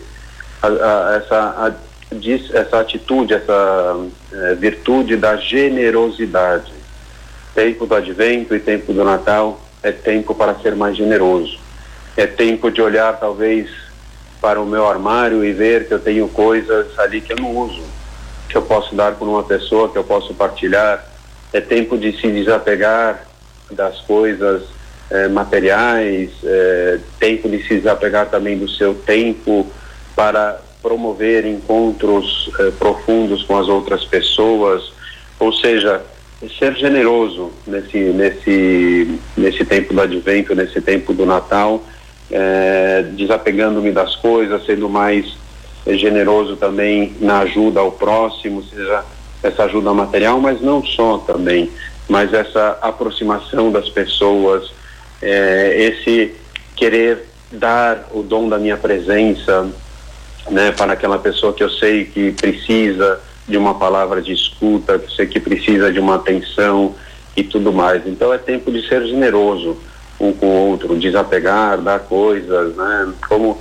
A, 0.62 0.66
a, 0.68 1.16
essa, 1.16 1.36
a, 1.36 2.58
essa 2.58 2.80
atitude, 2.80 3.34
essa 3.34 4.06
é, 4.32 4.54
virtude 4.54 5.16
da 5.16 5.36
generosidade. 5.36 6.75
Tempo 7.56 7.86
do 7.86 7.94
advento 7.94 8.54
e 8.54 8.60
tempo 8.60 8.92
do 8.92 9.02
Natal 9.02 9.58
é 9.82 9.90
tempo 9.90 10.34
para 10.34 10.54
ser 10.56 10.76
mais 10.76 10.94
generoso. 10.94 11.58
É 12.14 12.26
tempo 12.26 12.70
de 12.70 12.82
olhar, 12.82 13.18
talvez, 13.18 13.70
para 14.42 14.60
o 14.60 14.66
meu 14.66 14.86
armário 14.86 15.42
e 15.42 15.54
ver 15.54 15.88
que 15.88 15.94
eu 15.94 15.98
tenho 15.98 16.28
coisas 16.28 16.98
ali 16.98 17.22
que 17.22 17.32
eu 17.32 17.36
não 17.38 17.56
uso, 17.56 17.82
que 18.46 18.58
eu 18.58 18.60
posso 18.60 18.94
dar 18.94 19.14
para 19.14 19.26
uma 19.26 19.42
pessoa, 19.42 19.88
que 19.88 19.96
eu 19.96 20.04
posso 20.04 20.34
partilhar. 20.34 21.02
É 21.50 21.58
tempo 21.58 21.96
de 21.96 22.12
se 22.20 22.30
desapegar 22.30 23.26
das 23.70 24.02
coisas 24.02 24.64
é, 25.10 25.26
materiais, 25.26 26.30
é, 26.44 26.98
tempo 27.18 27.48
de 27.48 27.66
se 27.66 27.76
desapegar 27.76 28.26
também 28.26 28.58
do 28.58 28.68
seu 28.68 28.94
tempo 28.94 29.66
para 30.14 30.60
promover 30.82 31.46
encontros 31.46 32.50
eh, 32.60 32.70
profundos 32.78 33.42
com 33.42 33.58
as 33.58 33.66
outras 33.66 34.04
pessoas, 34.04 34.92
ou 35.36 35.52
seja, 35.52 36.00
ser 36.58 36.74
generoso 36.76 37.50
nesse 37.66 37.98
nesse 37.98 39.18
nesse 39.36 39.64
tempo 39.64 39.94
do 39.94 40.00
Advento, 40.00 40.54
nesse 40.54 40.80
tempo 40.80 41.12
do 41.12 41.26
Natal, 41.26 41.82
eh, 42.30 43.04
desapegando-me 43.12 43.92
das 43.92 44.16
coisas, 44.16 44.64
sendo 44.64 44.88
mais 44.88 45.36
generoso 45.86 46.56
também 46.56 47.14
na 47.20 47.40
ajuda 47.40 47.80
ao 47.80 47.92
próximo, 47.92 48.62
seja 48.62 49.04
essa 49.42 49.64
ajuda 49.64 49.92
material, 49.92 50.40
mas 50.40 50.60
não 50.60 50.84
só 50.84 51.18
também, 51.18 51.70
mas 52.08 52.32
essa 52.32 52.78
aproximação 52.82 53.70
das 53.70 53.88
pessoas, 53.88 54.72
esse 55.22 56.34
querer 56.74 57.26
dar 57.52 58.08
o 58.12 58.22
dom 58.22 58.48
da 58.48 58.58
minha 58.58 58.76
presença, 58.76 59.68
né, 60.50 60.72
para 60.72 60.92
aquela 60.92 61.18
pessoa 61.18 61.52
que 61.52 61.62
eu 61.62 61.70
sei 61.70 62.04
que 62.04 62.32
precisa 62.32 63.20
de 63.48 63.56
uma 63.56 63.74
palavra 63.74 64.20
de 64.20 64.32
escuta, 64.32 65.00
sei 65.14 65.26
que 65.26 65.38
precisa 65.38 65.92
de 65.92 66.00
uma 66.00 66.16
atenção 66.16 66.94
e 67.36 67.44
tudo 67.44 67.72
mais. 67.72 68.06
Então 68.06 68.32
é 68.32 68.38
tempo 68.38 68.72
de 68.72 68.86
ser 68.88 69.06
generoso 69.06 69.76
um 70.18 70.32
com 70.32 70.46
o 70.46 70.70
outro, 70.70 70.96
desapegar, 70.96 71.78
dar 71.78 72.00
coisas, 72.00 72.74
né? 72.74 73.12
Como, 73.28 73.58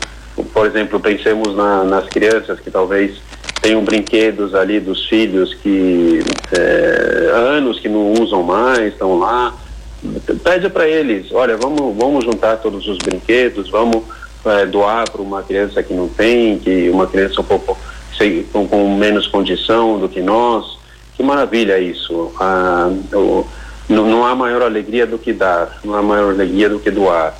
por 0.54 0.65
exemplo, 0.65 1.00
pensemos 1.00 1.56
na, 1.56 1.84
nas 1.84 2.08
crianças 2.08 2.60
que 2.60 2.71
talvez 2.71 3.21
tenham 3.62 3.84
brinquedos 3.84 4.56
ali 4.56 4.80
dos 4.80 5.06
filhos 5.08 5.54
que 5.56 6.19
é, 6.52 7.32
anos 7.34 7.80
que 7.80 7.89
não 7.89 8.13
usam 8.13 8.43
mais, 8.43 8.93
estão 8.93 9.19
lá. 9.19 9.54
Pede 10.43 10.69
para 10.69 10.88
eles, 10.88 11.32
olha, 11.32 11.58
vamos, 11.58 11.95
vamos 11.98 12.24
juntar 12.24 12.58
todos 12.58 12.88
os 12.88 12.98
brinquedos, 13.00 13.69
vamos 13.69 14.04
é, 14.45 14.65
doar 14.65 15.10
para 15.10 15.21
uma 15.21 15.41
criança 15.41 15.82
que 15.82 15.93
não 15.93 16.08
tem, 16.08 16.60
que 16.60 16.89
uma 16.89 17.08
criança 17.08 17.41
um 17.41 17.43
pouco 17.43 17.78
sem, 18.17 18.43
com, 18.43 18.67
com, 18.67 18.95
menos 18.95 19.28
condição 19.28 19.99
do 19.99 20.10
que 20.10 20.21
nós. 20.21 20.78
Que 21.15 21.23
maravilha 21.23 21.80
isso. 21.80 22.32
Ah, 22.39 22.91
o, 23.13 23.45
não, 23.88 24.06
não, 24.08 24.25
há 24.25 24.36
maior 24.36 24.62
alegria 24.62 25.06
do 25.06 25.17
que 25.17 25.32
dar, 25.32 25.80
não 25.84 25.95
há 25.95 26.01
maior 26.01 26.32
alegria 26.32 26.69
do 26.69 26.80
que 26.80 26.91
doar. 26.91 27.38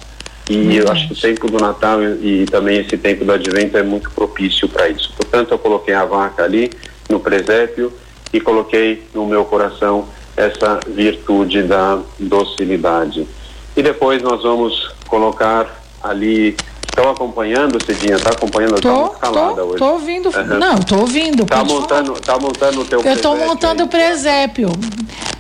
E 0.48 0.78
eu 0.78 0.92
acho 0.92 1.08
que 1.08 1.14
o 1.14 1.16
tempo 1.20 1.50
do 1.50 1.58
Natal 1.58 2.04
e, 2.04 2.44
e 2.44 2.46
também 2.46 2.80
esse 2.80 2.96
tempo 2.98 3.26
do 3.26 3.32
Advento 3.32 3.78
é 3.78 3.84
muito 3.84 4.12
propício 4.12 4.70
para 4.70 4.88
isso. 4.88 5.12
Portanto, 5.18 5.52
eu 5.52 5.58
coloquei 5.58 5.96
a 5.96 6.06
vaca 6.06 6.44
ali 6.44 6.72
no 7.10 7.20
presépio 7.20 7.92
e 8.32 8.40
coloquei 8.40 9.04
no 9.14 9.26
meu 9.26 9.44
coração 9.46 10.08
essa 10.38 10.80
virtude 10.88 11.64
da 11.64 12.00
docilidade. 12.20 13.28
E 13.76 13.82
depois 13.82 14.22
nós 14.22 14.44
vamos 14.44 14.94
colocar 15.08 15.84
ali 16.04 16.56
Estão 16.96 17.12
acompanhando, 17.12 17.86
Cidinha? 17.86 18.16
Está 18.16 18.30
acompanhando? 18.30 18.76
Tá 18.76 18.82
tô, 18.82 19.10
tá 19.10 19.20
calada 19.20 19.56
tô, 19.56 19.68
hoje. 19.68 19.78
Tô 19.78 19.86
ouvindo. 19.92 20.30
Uhum. 20.30 20.58
Não, 20.58 20.78
tô 20.78 20.96
ouvindo. 21.00 21.46
Tá 21.46 21.62
montando, 21.62 22.14
tá 22.14 22.40
montando 22.40 22.80
o 22.80 22.86
teu 22.86 23.02
Eu 23.02 23.14
estou 23.14 23.36
montando 23.36 23.84
o 23.84 23.88
presépio. 23.90 24.70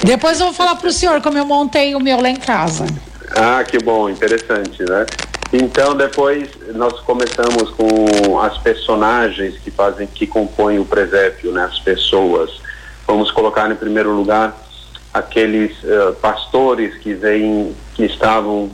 Depois 0.04 0.38
eu 0.42 0.48
vou 0.48 0.54
falar 0.54 0.76
para 0.76 0.90
o 0.90 0.92
senhor 0.92 1.22
como 1.22 1.38
eu 1.38 1.46
montei 1.46 1.96
o 1.96 2.00
meu 2.02 2.20
lá 2.20 2.28
em 2.28 2.36
casa. 2.36 2.86
Ah, 3.38 3.64
que 3.64 3.80
bom, 3.80 4.10
interessante, 4.10 4.84
né? 4.84 5.06
Então 5.54 5.96
depois 5.96 6.50
nós 6.74 7.00
começamos 7.00 7.70
com 7.70 8.38
as 8.42 8.58
personagens 8.58 9.58
que 9.58 9.72
fazem, 9.72 10.08
que 10.08 10.28
compõem 10.28 10.78
o 10.80 10.84
presépio, 10.84 11.54
né? 11.54 11.64
As 11.64 11.80
pessoas. 11.80 12.52
Vamos 13.08 13.32
colocar 13.32 13.72
em 13.72 13.76
primeiro 13.76 14.12
lugar 14.12 14.54
aqueles 15.14 15.72
uh, 15.84 16.14
pastores 16.22 16.98
que 16.98 17.14
vêm, 17.14 17.74
que 17.94 18.04
estavam 18.04 18.70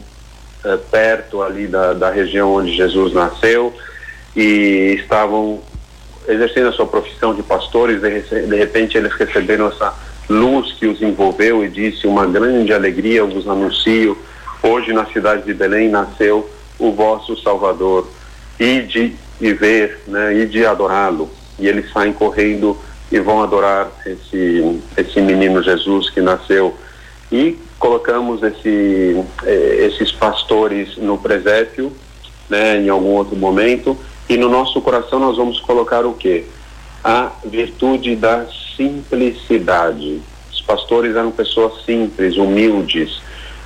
eh, 0.63 0.78
perto 0.89 1.41
ali 1.41 1.67
da, 1.67 1.93
da 1.93 2.10
região 2.10 2.54
onde 2.54 2.76
Jesus 2.76 3.13
nasceu 3.13 3.74
e 4.36 4.95
estavam 5.00 5.60
exercendo 6.28 6.69
a 6.69 6.71
sua 6.71 6.86
profissão 6.86 7.34
de 7.34 7.43
pastores, 7.43 8.02
de, 8.02 8.21
de 8.21 8.56
repente 8.56 8.97
eles 8.97 9.12
receberam 9.13 9.67
essa 9.67 9.93
luz 10.30 10.71
que 10.74 10.88
os 10.88 11.02
envolveu 11.02 11.63
e 11.63 11.69
disse 11.69 12.08
uma 12.08 12.26
grande 12.26 12.74
alegria, 12.74 13.19
eu 13.19 13.28
vos 13.28 13.47
anuncio, 13.47 14.17
hoje 14.62 14.93
na 14.93 15.06
cidade 15.08 15.43
de 15.43 15.54
Belém 15.54 15.89
nasceu 15.89 16.50
o 16.80 16.91
vosso 16.91 17.36
Salvador, 17.41 18.08
e 18.60 18.82
de 18.82 19.15
e 19.39 19.54
ver, 19.54 20.04
né, 20.08 20.36
e 20.36 20.45
de 20.45 20.63
adorá-lo. 20.65 21.30
E 21.58 21.67
eles 21.67 21.91
saem 21.91 22.13
correndo 22.13 22.78
e 23.12 23.19
vão 23.19 23.41
adorar 23.41 23.91
esse 24.06 24.80
esse 24.95 25.19
menino 25.19 25.63
Jesus 25.63 26.10
que 26.12 26.21
nasceu. 26.21 26.76
E 27.32 27.58
colocamos 27.82 28.44
esse, 28.44 29.26
eh, 29.44 29.88
esses 29.88 30.12
pastores 30.12 30.98
no 30.98 31.17
presépio, 31.17 31.91
né, 32.48 32.80
em 32.80 32.89
algum 32.89 33.10
outro 33.10 33.36
momento, 33.36 33.98
e 34.30 34.38
no 34.38 34.48
nosso 34.48 34.80
coração 34.82 35.20
nós 35.20 35.36
vamos 35.36 35.60
colocar 35.60 36.06
o 36.06 36.13
quê? 36.13 36.46
A 37.04 37.32
virtude 37.44 38.15
da 38.15 38.46
simplicidade. 38.78 40.22
Os 40.54 40.62
pastores 40.62 41.15
eram 41.15 41.32
pessoas 41.32 41.84
simples, 41.84 42.38
humildes. 42.38 43.20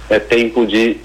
É 0.09 0.17
tempo 0.17 0.65
de 0.65 0.97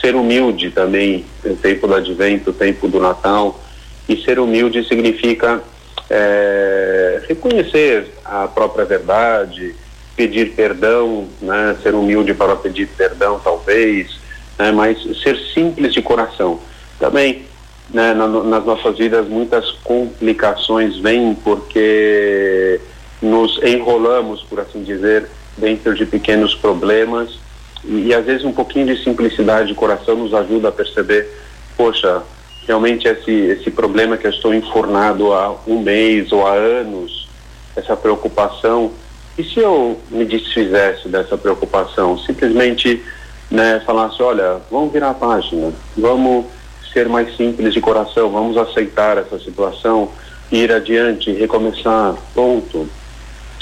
ser 0.00 0.16
humilde 0.16 0.70
também, 0.70 1.26
é 1.44 1.50
tempo 1.50 1.86
do 1.86 1.94
advento, 1.94 2.54
tempo 2.54 2.88
do 2.88 2.98
Natal. 2.98 3.60
E 4.08 4.16
ser 4.24 4.38
humilde 4.38 4.82
significa 4.88 5.62
é, 6.08 7.22
reconhecer 7.28 8.14
a 8.24 8.48
própria 8.48 8.86
verdade, 8.86 9.74
pedir 10.16 10.54
perdão, 10.54 11.28
né, 11.40 11.76
ser 11.82 11.94
humilde 11.94 12.32
para 12.32 12.56
pedir 12.56 12.88
perdão, 12.88 13.38
talvez, 13.42 14.18
né, 14.58 14.72
mas 14.72 14.98
ser 15.22 15.38
simples 15.52 15.92
de 15.92 16.00
coração. 16.00 16.58
Também, 16.98 17.42
né, 17.90 18.14
na, 18.14 18.26
nas 18.26 18.64
nossas 18.64 18.96
vidas, 18.96 19.28
muitas 19.28 19.70
complicações 19.84 20.96
vêm 20.98 21.34
porque 21.34 22.80
nos 23.20 23.60
enrolamos, 23.62 24.42
por 24.42 24.60
assim 24.60 24.82
dizer, 24.82 25.28
dentro 25.56 25.94
de 25.94 26.06
pequenos 26.06 26.54
problemas 26.54 27.38
e, 27.84 28.08
e 28.08 28.14
às 28.14 28.24
vezes 28.24 28.44
um 28.44 28.52
pouquinho 28.52 28.86
de 28.86 29.02
simplicidade 29.02 29.68
de 29.68 29.74
coração 29.74 30.16
nos 30.16 30.34
ajuda 30.34 30.68
a 30.68 30.72
perceber, 30.72 31.28
poxa, 31.76 32.22
realmente 32.66 33.06
esse, 33.06 33.30
esse 33.30 33.70
problema 33.70 34.16
que 34.16 34.26
eu 34.26 34.30
estou 34.30 34.52
enfornado 34.52 35.32
há 35.32 35.56
um 35.66 35.80
mês 35.80 36.32
ou 36.32 36.46
há 36.46 36.52
anos, 36.54 37.28
essa 37.76 37.96
preocupação, 37.96 38.92
e 39.38 39.44
se 39.44 39.60
eu 39.60 40.00
me 40.10 40.24
desfizesse 40.24 41.08
dessa 41.08 41.36
preocupação, 41.36 42.18
simplesmente 42.18 43.02
né, 43.50 43.82
falasse, 43.84 44.22
olha, 44.22 44.60
vamos 44.70 44.92
virar 44.92 45.10
a 45.10 45.14
página, 45.14 45.72
vamos 45.96 46.46
ser 46.92 47.08
mais 47.08 47.36
simples 47.36 47.74
de 47.74 47.80
coração, 47.80 48.30
vamos 48.30 48.56
aceitar 48.56 49.18
essa 49.18 49.38
situação, 49.38 50.10
ir 50.50 50.72
adiante, 50.72 51.30
recomeçar, 51.32 52.14
ponto. 52.34 52.88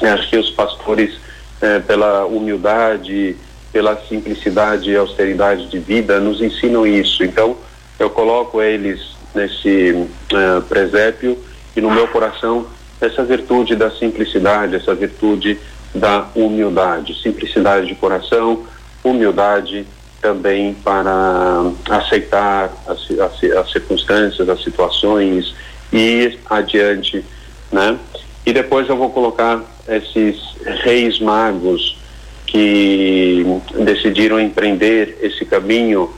Acho 0.00 0.30
que 0.30 0.36
os 0.36 0.50
pastores, 0.50 1.18
é, 1.60 1.80
pela 1.80 2.24
humildade, 2.26 3.36
pela 3.72 4.00
simplicidade 4.08 4.90
e 4.90 4.96
austeridade 4.96 5.66
de 5.66 5.78
vida, 5.80 6.20
nos 6.20 6.40
ensinam 6.40 6.86
isso. 6.86 7.24
Então, 7.24 7.56
eu 7.98 8.08
coloco 8.08 8.62
eles 8.62 9.14
nesse 9.34 9.90
uh, 9.90 10.62
presépio 10.68 11.36
e 11.76 11.80
no 11.80 11.90
meu 11.90 12.06
coração 12.06 12.66
essa 13.04 13.24
virtude 13.24 13.76
da 13.76 13.90
simplicidade, 13.90 14.76
essa 14.76 14.94
virtude 14.94 15.58
da 15.94 16.26
humildade, 16.34 17.20
simplicidade 17.22 17.86
de 17.86 17.94
coração, 17.94 18.64
humildade 19.02 19.86
também 20.20 20.74
para 20.74 21.70
aceitar 21.90 22.72
as, 22.86 23.10
as, 23.10 23.44
as 23.58 23.70
circunstâncias, 23.70 24.48
as 24.48 24.62
situações 24.62 25.54
e 25.92 25.98
ir 25.98 26.40
adiante, 26.48 27.24
né? 27.70 27.98
E 28.46 28.52
depois 28.52 28.88
eu 28.88 28.96
vou 28.96 29.10
colocar 29.10 29.62
esses 29.88 30.40
reis 30.82 31.20
magos 31.20 31.98
que 32.46 33.44
decidiram 33.84 34.40
empreender 34.40 35.18
esse 35.20 35.44
caminho 35.44 36.10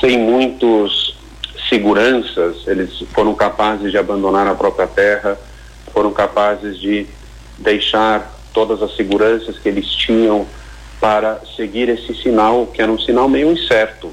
sem 0.00 0.18
muitos 0.18 1.16
seguranças, 1.68 2.66
eles 2.66 3.02
foram 3.12 3.34
capazes 3.34 3.90
de 3.90 3.98
abandonar 3.98 4.46
a 4.46 4.54
própria 4.54 4.86
terra, 4.86 5.38
foram 5.94 6.12
capazes 6.12 6.78
de 6.78 7.06
deixar 7.56 8.34
todas 8.52 8.82
as 8.82 8.94
seguranças 8.96 9.58
que 9.58 9.68
eles 9.68 9.86
tinham 9.86 10.46
para 11.00 11.40
seguir 11.56 11.88
esse 11.88 12.14
sinal, 12.14 12.66
que 12.66 12.82
era 12.82 12.90
um 12.90 12.98
sinal 12.98 13.28
meio 13.28 13.50
incerto, 13.50 14.10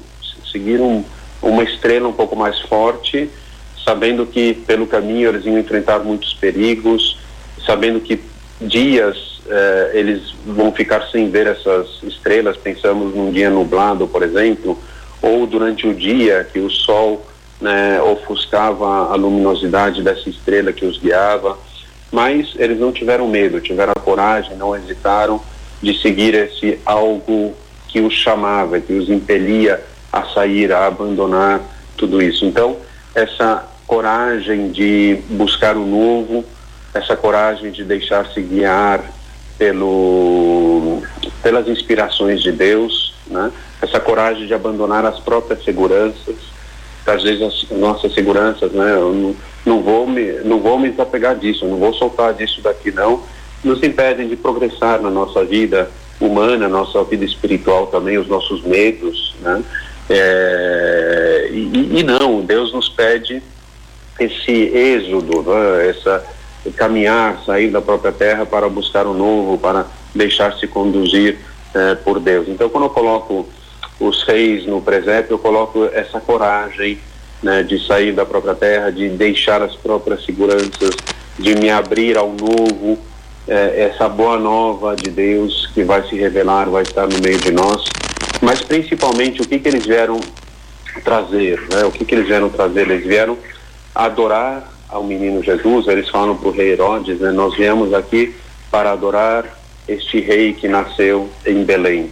seguir 0.50 0.80
um, 0.80 1.04
uma 1.42 1.62
estrela 1.64 2.08
um 2.08 2.12
pouco 2.12 2.36
mais 2.36 2.60
forte, 2.60 3.28
sabendo 3.84 4.24
que 4.24 4.54
pelo 4.54 4.86
caminho 4.86 5.28
eles 5.28 5.44
iam 5.44 5.58
enfrentar 5.58 5.98
muitos 5.98 6.32
perigos, 6.34 7.18
sabendo 7.66 8.00
que 8.00 8.20
dias 8.60 9.40
eh, 9.48 9.90
eles 9.94 10.34
vão 10.46 10.70
ficar 10.72 11.08
sem 11.10 11.30
ver 11.30 11.46
essas 11.46 12.02
estrelas, 12.02 12.56
pensamos 12.56 13.14
num 13.14 13.32
dia 13.32 13.50
nublado, 13.50 14.06
por 14.06 14.22
exemplo, 14.22 14.78
ou 15.20 15.46
durante 15.46 15.86
o 15.86 15.94
dia 15.94 16.46
que 16.52 16.60
o 16.60 16.70
sol 16.70 17.26
né, 17.60 18.00
ofuscava 18.02 19.12
a 19.12 19.14
luminosidade 19.14 20.02
dessa 20.02 20.28
estrela 20.28 20.72
que 20.72 20.84
os 20.84 20.98
guiava, 20.98 21.58
mas 22.12 22.52
eles 22.58 22.78
não 22.78 22.92
tiveram 22.92 23.26
medo, 23.26 23.60
tiveram 23.60 23.92
a 23.96 24.00
coragem, 24.00 24.54
não 24.56 24.76
hesitaram 24.76 25.40
de 25.82 25.98
seguir 25.98 26.34
esse 26.34 26.78
algo 26.84 27.56
que 27.88 28.00
os 28.00 28.12
chamava, 28.12 28.78
que 28.78 28.92
os 28.92 29.08
impelia 29.08 29.82
a 30.12 30.24
sair, 30.24 30.70
a 30.70 30.86
abandonar 30.86 31.60
tudo 31.96 32.22
isso. 32.22 32.44
Então, 32.44 32.76
essa 33.14 33.66
coragem 33.86 34.70
de 34.70 35.18
buscar 35.30 35.76
o 35.76 35.86
novo, 35.86 36.44
essa 36.92 37.16
coragem 37.16 37.70
de 37.70 37.82
deixar-se 37.82 38.40
guiar 38.42 39.02
pelo, 39.58 41.02
pelas 41.42 41.66
inspirações 41.66 42.42
de 42.42 42.52
Deus, 42.52 43.14
né? 43.26 43.50
essa 43.80 43.98
coragem 43.98 44.46
de 44.46 44.54
abandonar 44.54 45.04
as 45.06 45.18
próprias 45.18 45.64
seguranças, 45.64 46.36
às 47.06 47.22
vezes 47.22 47.42
as 47.42 47.78
nossas 47.78 48.14
seguranças, 48.14 48.72
né? 48.72 48.94
Eu 48.94 49.12
não, 49.12 49.36
não 49.64 49.82
vou 49.82 50.06
me 50.06 50.32
não 50.44 50.60
vou 50.60 50.78
me 50.78 50.90
desapegar 50.90 51.36
disso, 51.36 51.66
não 51.66 51.76
vou 51.76 51.92
soltar 51.94 52.34
disso 52.34 52.60
daqui 52.60 52.90
não, 52.90 53.22
nos 53.64 53.82
impedem 53.82 54.28
de 54.28 54.36
progressar 54.36 55.00
na 55.00 55.10
nossa 55.10 55.44
vida 55.44 55.90
humana, 56.20 56.68
nossa 56.68 57.02
vida 57.04 57.24
espiritual 57.24 57.88
também, 57.88 58.18
os 58.18 58.28
nossos 58.28 58.62
medos, 58.62 59.34
né? 59.40 59.62
É, 60.10 61.48
e, 61.52 62.00
e, 62.00 62.02
não, 62.02 62.40
Deus 62.40 62.72
nos 62.72 62.88
pede 62.88 63.42
esse 64.18 64.52
êxodo, 64.52 65.42
né? 65.42 65.88
essa 65.88 66.24
caminhar, 66.76 67.42
sair 67.44 67.70
da 67.70 67.80
própria 67.80 68.12
terra 68.12 68.46
para 68.46 68.68
buscar 68.68 69.06
o 69.06 69.14
novo, 69.14 69.58
para 69.58 69.86
deixar-se 70.14 70.66
conduzir 70.66 71.38
eh, 71.74 71.94
por 71.96 72.20
Deus. 72.20 72.46
Então, 72.48 72.68
quando 72.68 72.84
eu 72.84 72.90
coloco 72.90 73.48
os 74.02 74.22
reis 74.24 74.66
no 74.66 74.82
presépio, 74.82 75.34
eu 75.34 75.38
coloco 75.38 75.84
essa 75.92 76.20
coragem 76.20 76.98
né, 77.42 77.62
de 77.62 77.78
sair 77.86 78.12
da 78.12 78.26
própria 78.26 78.54
terra, 78.54 78.90
de 78.90 79.08
deixar 79.08 79.62
as 79.62 79.76
próprias 79.76 80.24
seguranças, 80.24 80.96
de 81.38 81.54
me 81.54 81.70
abrir 81.70 82.18
ao 82.18 82.28
novo, 82.28 82.98
eh, 83.46 83.90
essa 83.90 84.08
boa 84.08 84.36
nova 84.36 84.96
de 84.96 85.10
Deus 85.10 85.70
que 85.72 85.84
vai 85.84 86.02
se 86.08 86.16
revelar, 86.16 86.68
vai 86.68 86.82
estar 86.82 87.06
no 87.06 87.18
meio 87.20 87.38
de 87.38 87.52
nós. 87.52 87.84
Mas 88.40 88.60
principalmente 88.60 89.40
o 89.40 89.46
que, 89.46 89.58
que 89.58 89.68
eles 89.68 89.86
vieram 89.86 90.20
trazer, 91.04 91.60
né? 91.70 91.84
O 91.84 91.90
que, 91.92 92.04
que 92.04 92.14
eles 92.14 92.26
vieram 92.26 92.48
trazer? 92.48 92.82
Eles 92.82 93.06
vieram 93.06 93.38
adorar 93.94 94.68
ao 94.88 95.02
menino 95.02 95.42
Jesus, 95.42 95.86
eles 95.86 96.08
falam 96.08 96.36
para 96.36 96.48
o 96.48 96.52
rei 96.52 96.72
Herodes, 96.72 97.18
né, 97.18 97.30
nós 97.30 97.56
viemos 97.56 97.94
aqui 97.94 98.34
para 98.70 98.92
adorar 98.92 99.44
este 99.88 100.20
rei 100.20 100.52
que 100.52 100.68
nasceu 100.68 101.30
em 101.46 101.64
Belém. 101.64 102.10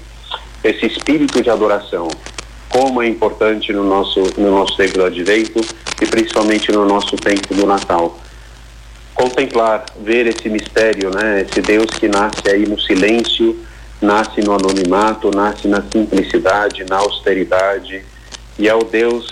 Esse 0.63 0.87
espírito 0.87 1.43
de 1.43 1.49
adoração, 1.49 2.09
como 2.69 3.03
é 3.03 3.09
importante 3.09 3.73
no 3.73 3.83
nosso, 3.83 4.21
no 4.39 4.51
nosso 4.51 4.77
tempo 4.77 4.99
do 4.99 5.05
advento 5.05 5.61
e 6.01 6.07
principalmente 6.07 6.71
no 6.71 6.85
nosso 6.85 7.17
tempo 7.17 7.55
do 7.55 7.67
Natal. 7.67 8.19
Contemplar, 9.15 9.85
ver 10.01 10.27
esse 10.27 10.49
mistério, 10.49 11.11
né, 11.11 11.43
esse 11.43 11.61
Deus 11.61 11.87
que 11.99 12.09
nasce 12.09 12.49
aí 12.49 12.67
no 12.67 12.81
silêncio, 12.81 13.59
nasce 14.01 14.41
no 14.41 14.53
anonimato, 14.53 15.31
nasce 15.35 15.67
na 15.67 15.83
simplicidade, 15.83 16.85
na 16.89 16.99
austeridade, 16.99 18.03
e 18.59 18.69
é 18.69 18.75
o 18.75 18.85
Deus 18.85 19.31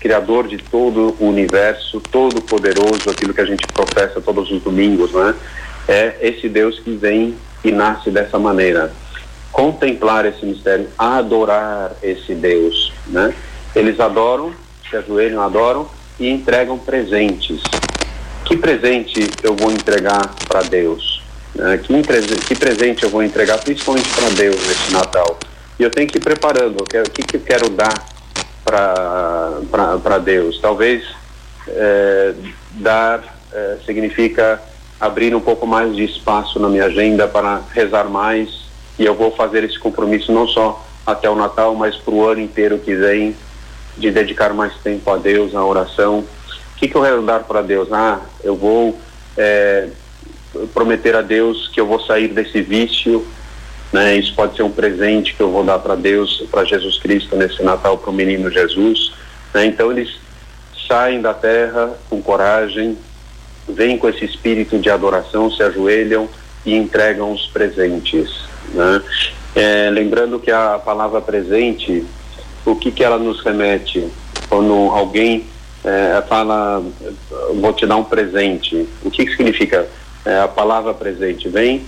criador 0.00 0.48
de 0.48 0.56
todo 0.56 1.14
o 1.20 1.28
universo, 1.28 2.00
todo 2.00 2.40
poderoso, 2.40 3.10
aquilo 3.10 3.34
que 3.34 3.40
a 3.40 3.44
gente 3.44 3.66
professa 3.66 4.20
todos 4.20 4.50
os 4.50 4.62
domingos, 4.62 5.12
né? 5.12 5.34
É 5.86 6.16
esse 6.22 6.48
Deus 6.48 6.80
que 6.80 6.96
vem 6.96 7.34
e 7.62 7.70
nasce 7.70 8.10
dessa 8.10 8.38
maneira. 8.38 8.92
Contemplar 9.52 10.26
esse 10.26 10.44
mistério, 10.44 10.88
adorar 10.98 11.92
esse 12.02 12.34
Deus, 12.34 12.92
né? 13.06 13.34
Eles 13.74 13.98
adoram, 14.00 14.52
se 14.88 14.96
ajoelham, 14.96 15.42
adoram 15.42 15.88
e 16.18 16.28
entregam 16.28 16.78
presentes. 16.78 17.62
Que 18.44 18.56
presente 18.56 19.30
eu 19.42 19.54
vou 19.54 19.70
entregar 19.70 20.34
para 20.48 20.62
Deus? 20.62 21.22
Né? 21.54 21.78
Que, 21.78 22.02
que 22.46 22.54
presente 22.54 23.04
eu 23.04 23.10
vou 23.10 23.22
entregar 23.22 23.58
principalmente 23.58 24.08
para 24.10 24.28
Deus 24.30 24.56
nesse 24.66 24.92
Natal? 24.92 25.38
E 25.78 25.82
eu 25.82 25.90
tenho 25.90 26.08
que 26.08 26.18
ir 26.18 26.20
preparando, 26.20 26.82
o 26.82 26.84
que, 26.84 27.22
que 27.22 27.36
eu 27.36 27.40
quero 27.40 27.70
dar 27.70 27.94
para 28.64 30.18
Deus. 30.18 30.60
Talvez 30.60 31.02
é, 31.68 32.34
dar 32.72 33.22
é, 33.52 33.78
significa 33.84 34.60
abrir 35.00 35.34
um 35.34 35.40
pouco 35.40 35.66
mais 35.66 35.96
de 35.96 36.04
espaço 36.04 36.58
na 36.58 36.68
minha 36.68 36.84
agenda 36.84 37.26
para 37.26 37.62
rezar 37.72 38.04
mais 38.04 38.69
e 39.00 39.04
eu 39.04 39.14
vou 39.14 39.32
fazer 39.32 39.64
esse 39.64 39.78
compromisso 39.78 40.30
não 40.30 40.46
só 40.46 40.86
até 41.04 41.28
o 41.28 41.34
Natal, 41.34 41.74
mas 41.74 41.96
para 41.96 42.14
o 42.14 42.24
ano 42.24 42.40
inteiro 42.40 42.78
que 42.78 42.94
vem 42.94 43.34
de 43.96 44.12
dedicar 44.12 44.54
mais 44.54 44.74
tempo 44.76 45.10
a 45.10 45.16
Deus, 45.16 45.56
à 45.56 45.64
oração. 45.64 46.20
O 46.20 46.24
que, 46.76 46.86
que 46.86 46.94
eu 46.94 47.02
quero 47.02 47.22
dar 47.22 47.40
para 47.40 47.62
Deus? 47.62 47.92
Ah, 47.92 48.20
eu 48.44 48.54
vou 48.54 48.96
é, 49.36 49.88
prometer 50.72 51.16
a 51.16 51.22
Deus 51.22 51.68
que 51.68 51.80
eu 51.80 51.86
vou 51.86 51.98
sair 52.00 52.28
desse 52.28 52.62
vício 52.62 53.26
né? 53.92 54.16
Isso 54.16 54.34
pode 54.34 54.56
ser 54.56 54.62
um 54.62 54.70
presente 54.70 55.34
que 55.34 55.42
eu 55.42 55.50
vou 55.50 55.64
dar 55.64 55.78
para 55.78 55.94
Deus, 55.94 56.44
para 56.50 56.64
Jesus 56.64 56.98
Cristo 56.98 57.36
nesse 57.36 57.62
Natal, 57.62 57.98
para 57.98 58.10
o 58.10 58.12
menino 58.12 58.50
Jesus. 58.50 59.12
Né? 59.52 59.66
Então 59.66 59.90
eles 59.90 60.16
saem 60.88 61.20
da 61.20 61.34
terra 61.34 61.94
com 62.08 62.22
coragem, 62.22 62.96
vêm 63.68 63.98
com 63.98 64.08
esse 64.08 64.24
espírito 64.24 64.78
de 64.78 64.90
adoração, 64.90 65.50
se 65.50 65.62
ajoelham 65.62 66.28
e 66.64 66.74
entregam 66.74 67.32
os 67.32 67.46
presentes. 67.46 68.48
Né? 68.72 69.02
É, 69.54 69.90
lembrando 69.90 70.38
que 70.38 70.50
a 70.50 70.78
palavra 70.78 71.20
presente, 71.20 72.04
o 72.64 72.76
que, 72.76 72.90
que 72.90 73.02
ela 73.02 73.18
nos 73.18 73.40
remete? 73.42 74.08
Quando 74.48 74.72
alguém 74.72 75.46
é, 75.84 76.22
fala, 76.28 76.82
vou 77.60 77.72
te 77.72 77.86
dar 77.86 77.96
um 77.96 78.04
presente, 78.04 78.86
o 79.02 79.10
que, 79.10 79.24
que 79.24 79.32
significa 79.32 79.88
é, 80.24 80.40
a 80.40 80.48
palavra 80.48 80.94
presente? 80.94 81.48
Vem 81.48 81.84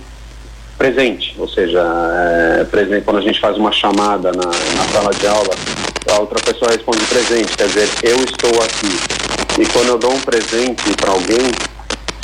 presente, 0.77 1.35
ou 1.37 1.47
seja, 1.47 1.81
é, 1.81 2.63
presente, 2.65 3.05
quando 3.05 3.17
a 3.17 3.21
gente 3.21 3.39
faz 3.39 3.57
uma 3.57 3.71
chamada 3.71 4.31
na, 4.31 4.45
na 4.45 4.83
sala 4.91 5.13
de 5.13 5.27
aula, 5.27 5.55
a 6.11 6.19
outra 6.19 6.39
pessoa 6.41 6.71
responde 6.71 7.05
presente, 7.05 7.55
quer 7.55 7.67
dizer, 7.67 7.89
eu 8.03 8.17
estou 8.17 8.51
aqui. 8.61 9.61
E 9.61 9.65
quando 9.67 9.89
eu 9.89 9.97
dou 9.97 10.11
um 10.11 10.19
presente 10.19 10.83
para 10.97 11.11
alguém, 11.11 11.51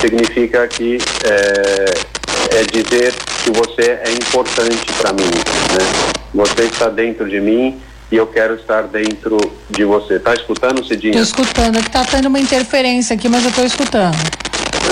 significa 0.01 0.67
que 0.67 0.97
é, 1.23 2.55
é, 2.55 2.59
é 2.59 2.63
dizer 2.63 3.13
que 3.49 3.57
você 3.57 3.99
é 4.03 4.11
importante 4.11 4.93
para 4.97 5.11
mim, 5.13 5.23
né? 5.23 6.15
Você 6.33 6.63
está 6.63 6.89
dentro 6.89 7.27
de 7.27 7.41
mim 7.41 7.79
e 8.11 8.15
eu 8.15 8.27
quero 8.27 8.55
estar 8.55 8.83
dentro 8.83 9.37
de 9.69 9.83
você. 9.83 10.19
Tá 10.19 10.33
escutando, 10.35 10.85
Cidinha? 10.85 11.19
Estou 11.19 11.43
escutando. 11.43 11.77
É 11.77 11.81
que 11.81 11.89
tá 11.89 12.05
tendo 12.05 12.27
uma 12.27 12.39
interferência 12.39 13.15
aqui, 13.15 13.27
mas 13.27 13.43
eu 13.43 13.49
estou 13.49 13.65
escutando. 13.65 14.15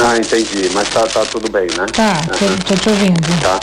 Ah, 0.03 0.17
entendi. 0.17 0.69
Mas 0.73 0.89
tá, 0.89 1.05
tá 1.07 1.25
tudo 1.25 1.49
bem, 1.51 1.67
né? 1.77 1.85
Tá, 1.93 2.21
uhum. 2.31 2.57
tô, 2.57 2.73
tô 2.73 2.81
te 2.81 2.89
ouvindo. 2.89 3.41
Tá. 3.41 3.59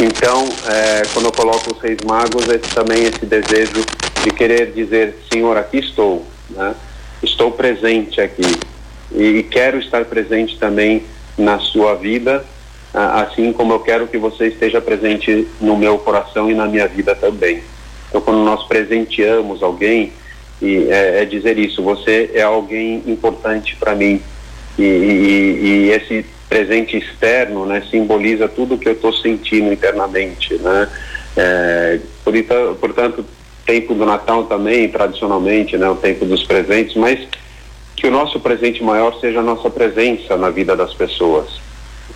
Então, 0.00 0.48
é, 0.66 1.02
quando 1.12 1.26
eu 1.26 1.32
coloco 1.32 1.74
os 1.74 1.82
Reis 1.82 1.98
Magos, 2.06 2.48
é 2.48 2.58
também 2.58 3.02
esse 3.04 3.26
desejo 3.26 3.84
de 4.22 4.30
querer 4.30 4.72
dizer, 4.72 5.18
Senhor, 5.30 5.56
aqui 5.56 5.78
estou, 5.78 6.24
né? 6.50 6.74
Estou 7.22 7.50
presente 7.50 8.20
aqui 8.20 8.58
e 9.12 9.42
quero 9.42 9.78
estar 9.78 10.04
presente 10.04 10.56
também 10.56 11.04
na 11.36 11.58
sua 11.58 11.94
vida, 11.94 12.44
assim 12.92 13.52
como 13.52 13.72
eu 13.72 13.80
quero 13.80 14.06
que 14.06 14.18
você 14.18 14.48
esteja 14.48 14.80
presente 14.80 15.46
no 15.60 15.76
meu 15.76 15.98
coração 15.98 16.50
e 16.50 16.54
na 16.54 16.66
minha 16.66 16.88
vida 16.88 17.14
também. 17.14 17.62
Então, 18.08 18.20
quando 18.20 18.44
nós 18.44 18.66
presenteamos 18.66 19.62
alguém, 19.62 20.12
e 20.60 20.88
é, 20.90 21.22
é 21.22 21.24
dizer 21.24 21.58
isso, 21.58 21.82
você 21.82 22.30
é 22.34 22.42
alguém 22.42 23.02
importante 23.06 23.76
para 23.76 23.94
mim. 23.94 24.20
E, 24.78 24.82
e, 24.82 25.60
e, 25.62 25.90
esse 25.90 26.24
presente 26.48 26.96
externo, 26.96 27.64
né, 27.64 27.82
simboliza 27.90 28.48
tudo 28.48 28.76
que 28.76 28.88
eu 28.88 28.92
estou 28.92 29.12
sentindo 29.12 29.72
internamente, 29.72 30.54
né? 30.54 30.88
É, 31.36 32.00
por, 32.24 32.34
portanto, 32.80 33.24
tempo 33.64 33.94
do 33.94 34.04
Natal 34.04 34.44
também, 34.44 34.88
tradicionalmente, 34.88 35.78
né, 35.78 35.88
o 35.88 35.94
tempo 35.94 36.24
dos 36.24 36.42
presentes, 36.42 36.96
mas 36.96 37.20
que 37.94 38.06
o 38.06 38.10
nosso 38.10 38.40
presente 38.40 38.82
maior 38.82 39.18
seja 39.20 39.40
a 39.40 39.42
nossa 39.42 39.70
presença 39.70 40.36
na 40.36 40.50
vida 40.50 40.74
das 40.74 40.92
pessoas, 40.94 41.60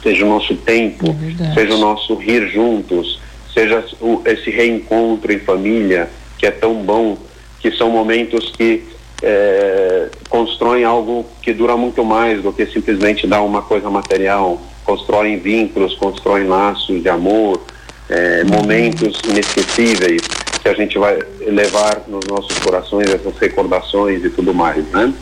seja 0.05 0.25
o 0.25 0.29
nosso 0.29 0.55
tempo, 0.55 1.17
é 1.41 1.55
seja 1.55 1.75
o 1.75 1.79
nosso 1.79 2.15
rir 2.15 2.47
juntos, 2.49 3.19
seja 3.53 3.83
o, 4.01 4.21
esse 4.27 4.51
reencontro 4.51 5.33
em 5.33 5.39
família 5.39 6.11
que 6.39 6.47
é 6.47 6.51
tão 6.51 6.75
bom, 6.75 7.17
que 7.59 7.73
são 7.73 7.91
momentos 7.91 8.51
que 8.51 8.85
é, 9.23 10.11
constroem 10.29 10.85
algo 10.85 11.25
que 11.41 11.55
dura 11.55 11.75
muito 11.75 12.05
mais 12.05 12.43
do 12.43 12.53
que 12.53 12.67
simplesmente 12.67 13.27
dar 13.27 13.41
uma 13.41 13.63
coisa 13.63 13.89
material, 13.89 14.61
constroem 14.85 15.39
vínculos, 15.39 15.95
constroem 15.95 16.47
laços 16.47 17.03
de 17.03 17.09
amor, 17.09 17.63
é, 18.11 18.45
momentos 18.45 19.19
inesquecíveis 19.27 20.21
que 20.63 20.69
a 20.69 20.75
gente 20.75 20.99
vai 20.99 21.19
levar 21.47 22.03
nos 22.07 22.27
nossos 22.27 22.59
corações 22.59 23.09
essas 23.09 23.37
recordações 23.39 24.23
e 24.23 24.31
tudo 24.31 24.53
mais, 24.53 24.85
né? 24.91 25.13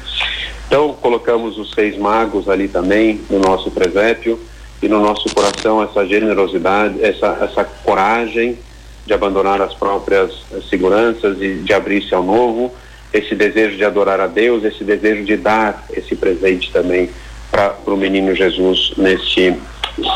Então 0.66 0.96
colocamos 1.00 1.58
os 1.58 1.72
seis 1.72 1.96
magos 1.96 2.48
ali 2.48 2.66
também 2.66 3.20
no 3.28 3.38
nosso 3.38 3.70
presépio 3.70 4.40
e 4.82 4.88
no 4.88 5.00
nosso 5.00 5.32
coração 5.32 5.82
essa 5.82 6.04
generosidade, 6.04 7.02
essa, 7.02 7.38
essa 7.40 7.64
coragem 7.64 8.58
de 9.06 9.14
abandonar 9.14 9.62
as 9.62 9.74
próprias 9.74 10.44
seguranças 10.68 11.40
e 11.40 11.54
de 11.54 11.72
abrir-se 11.72 12.14
ao 12.14 12.22
novo, 12.22 12.72
esse 13.12 13.34
desejo 13.34 13.76
de 13.76 13.84
adorar 13.84 14.20
a 14.20 14.26
Deus, 14.26 14.64
esse 14.64 14.82
desejo 14.82 15.24
de 15.24 15.36
dar 15.36 15.84
esse 15.92 16.16
presente 16.16 16.72
também 16.72 17.10
para 17.50 17.76
o 17.86 17.96
menino 17.96 18.34
Jesus 18.34 18.92
neste 18.96 19.54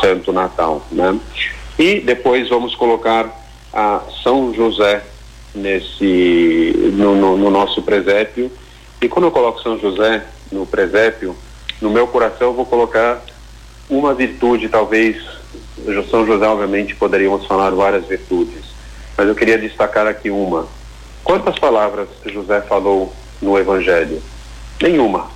Santo 0.01 0.33
Natal, 0.33 0.85
né? 0.91 1.17
E 1.77 1.99
depois 1.99 2.49
vamos 2.49 2.75
colocar 2.75 3.29
a 3.71 4.01
São 4.23 4.53
José 4.53 5.03
nesse 5.53 6.73
no, 6.93 7.15
no, 7.15 7.37
no 7.37 7.51
nosso 7.51 7.81
presépio. 7.83 8.51
E 8.99 9.07
quando 9.07 9.25
eu 9.25 9.31
coloco 9.31 9.61
São 9.61 9.77
José 9.79 10.23
no 10.51 10.65
presépio, 10.65 11.35
no 11.79 11.91
meu 11.91 12.07
coração 12.07 12.47
eu 12.47 12.53
vou 12.53 12.65
colocar 12.65 13.23
uma 13.89 14.13
virtude, 14.13 14.69
talvez, 14.69 15.17
São 16.09 16.25
José, 16.25 16.47
obviamente, 16.47 16.95
poderíamos 16.95 17.45
falar 17.45 17.71
várias 17.71 18.05
virtudes, 18.05 18.65
mas 19.17 19.27
eu 19.27 19.35
queria 19.35 19.57
destacar 19.57 20.07
aqui 20.07 20.29
uma. 20.29 20.67
Quantas 21.23 21.57
palavras 21.59 22.07
José 22.25 22.61
falou 22.61 23.13
no 23.41 23.57
Evangelho? 23.57 24.21
Nenhuma. 24.81 25.35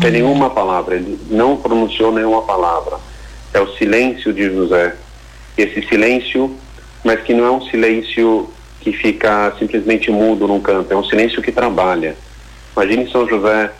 Uhum. 0.00 0.10
nenhuma 0.10 0.50
palavra, 0.50 0.94
ele 0.94 1.18
não 1.28 1.56
pronunciou 1.56 2.12
nenhuma 2.12 2.42
palavra. 2.42 2.98
É 3.52 3.60
o 3.60 3.66
silêncio 3.76 4.32
de 4.32 4.44
José. 4.44 4.94
Esse 5.58 5.82
silêncio, 5.88 6.56
mas 7.04 7.20
que 7.22 7.34
não 7.34 7.44
é 7.44 7.50
um 7.50 7.62
silêncio 7.62 8.48
que 8.80 8.92
fica 8.92 9.54
simplesmente 9.58 10.10
mudo 10.10 10.46
num 10.48 10.60
canto, 10.60 10.92
é 10.92 10.96
um 10.96 11.04
silêncio 11.04 11.42
que 11.42 11.52
trabalha. 11.52 12.16
Imagine 12.74 13.10
São 13.10 13.28
José 13.28 13.70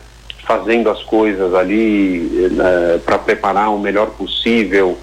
fazendo 0.45 0.91
as 0.91 1.03
coisas 1.03 1.55
ali 1.55 2.51
né, 2.53 3.01
para 3.05 3.19
preparar 3.19 3.73
o 3.73 3.79
melhor 3.79 4.11
possível 4.11 4.99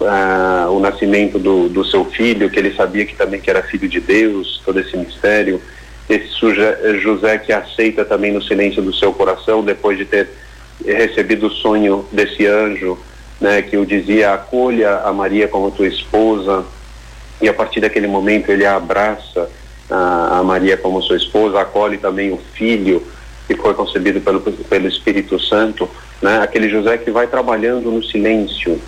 uh, 0.00 0.70
o 0.70 0.80
nascimento 0.80 1.38
do, 1.38 1.68
do 1.68 1.84
seu 1.84 2.04
filho, 2.04 2.50
que 2.50 2.58
ele 2.58 2.74
sabia 2.74 3.04
que 3.04 3.16
também 3.16 3.40
que 3.40 3.50
era 3.50 3.62
filho 3.62 3.88
de 3.88 4.00
Deus, 4.00 4.60
todo 4.64 4.80
esse 4.80 4.96
mistério. 4.96 5.60
Esse 6.08 6.28
José 7.00 7.38
que 7.38 7.52
aceita 7.52 8.04
também 8.04 8.32
no 8.32 8.42
silêncio 8.42 8.82
do 8.82 8.92
seu 8.92 9.12
coração, 9.12 9.64
depois 9.64 9.96
de 9.96 10.04
ter 10.04 10.28
recebido 10.84 11.46
o 11.46 11.50
sonho 11.50 12.04
desse 12.12 12.44
anjo, 12.44 12.98
né, 13.40 13.62
que 13.62 13.76
o 13.76 13.86
dizia: 13.86 14.34
acolha 14.34 14.98
a 14.98 15.12
Maria 15.12 15.48
como 15.48 15.70
tua 15.70 15.86
esposa, 15.86 16.64
e 17.40 17.48
a 17.48 17.54
partir 17.54 17.80
daquele 17.80 18.08
momento 18.08 18.50
ele 18.50 18.66
abraça 18.66 19.48
a, 19.88 20.38
a 20.40 20.42
Maria 20.42 20.76
como 20.76 21.00
sua 21.02 21.16
esposa, 21.16 21.60
acolhe 21.60 21.96
também 21.98 22.32
o 22.32 22.38
filho 22.54 23.02
que 23.54 23.62
foi 23.62 23.74
concebido 23.74 24.20
pelo, 24.20 24.40
pelo 24.40 24.88
Espírito 24.88 25.38
Santo, 25.38 25.88
né? 26.20 26.40
aquele 26.42 26.68
José 26.68 26.98
que 26.98 27.10
vai 27.10 27.26
trabalhando 27.26 27.90
no 27.90 28.02
silêncio, 28.02 28.80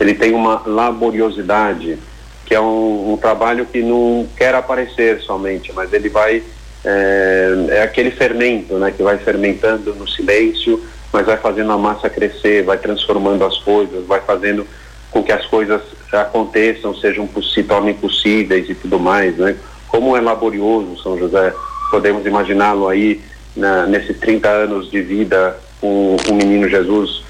ele 0.00 0.14
tem 0.14 0.32
uma 0.32 0.62
laboriosidade, 0.66 1.98
que 2.46 2.54
é 2.54 2.60
um, 2.60 3.12
um 3.12 3.16
trabalho 3.16 3.66
que 3.66 3.82
não 3.82 4.26
quer 4.36 4.54
aparecer 4.54 5.20
somente, 5.20 5.72
mas 5.72 5.92
ele 5.92 6.08
vai, 6.08 6.42
é, 6.84 7.66
é 7.70 7.82
aquele 7.82 8.10
fermento, 8.10 8.74
né? 8.74 8.92
que 8.96 9.02
vai 9.02 9.18
fermentando 9.18 9.94
no 9.94 10.08
silêncio, 10.08 10.82
mas 11.12 11.26
vai 11.26 11.36
fazendo 11.36 11.72
a 11.72 11.78
massa 11.78 12.08
crescer, 12.08 12.62
vai 12.62 12.78
transformando 12.78 13.44
as 13.44 13.56
coisas, 13.58 14.06
vai 14.06 14.20
fazendo 14.20 14.66
com 15.10 15.22
que 15.22 15.32
as 15.32 15.46
coisas 15.46 15.80
aconteçam, 16.12 16.94
sejam 16.94 17.28
se 17.42 17.62
tornem 17.62 17.94
possíveis 17.94 18.68
e 18.68 18.74
tudo 18.74 18.98
mais, 18.98 19.36
né? 19.36 19.56
Como 19.88 20.14
é 20.14 20.20
laborioso 20.20 21.02
São 21.02 21.18
José, 21.18 21.52
podemos 21.90 22.26
imaginá-lo 22.26 22.88
aí 22.88 23.22
na, 23.58 23.86
nesses 23.86 24.16
30 24.18 24.48
anos 24.48 24.90
de 24.90 25.02
vida 25.02 25.56
com 25.80 26.16
o 26.28 26.34
menino 26.34 26.68
Jesus, 26.68 27.22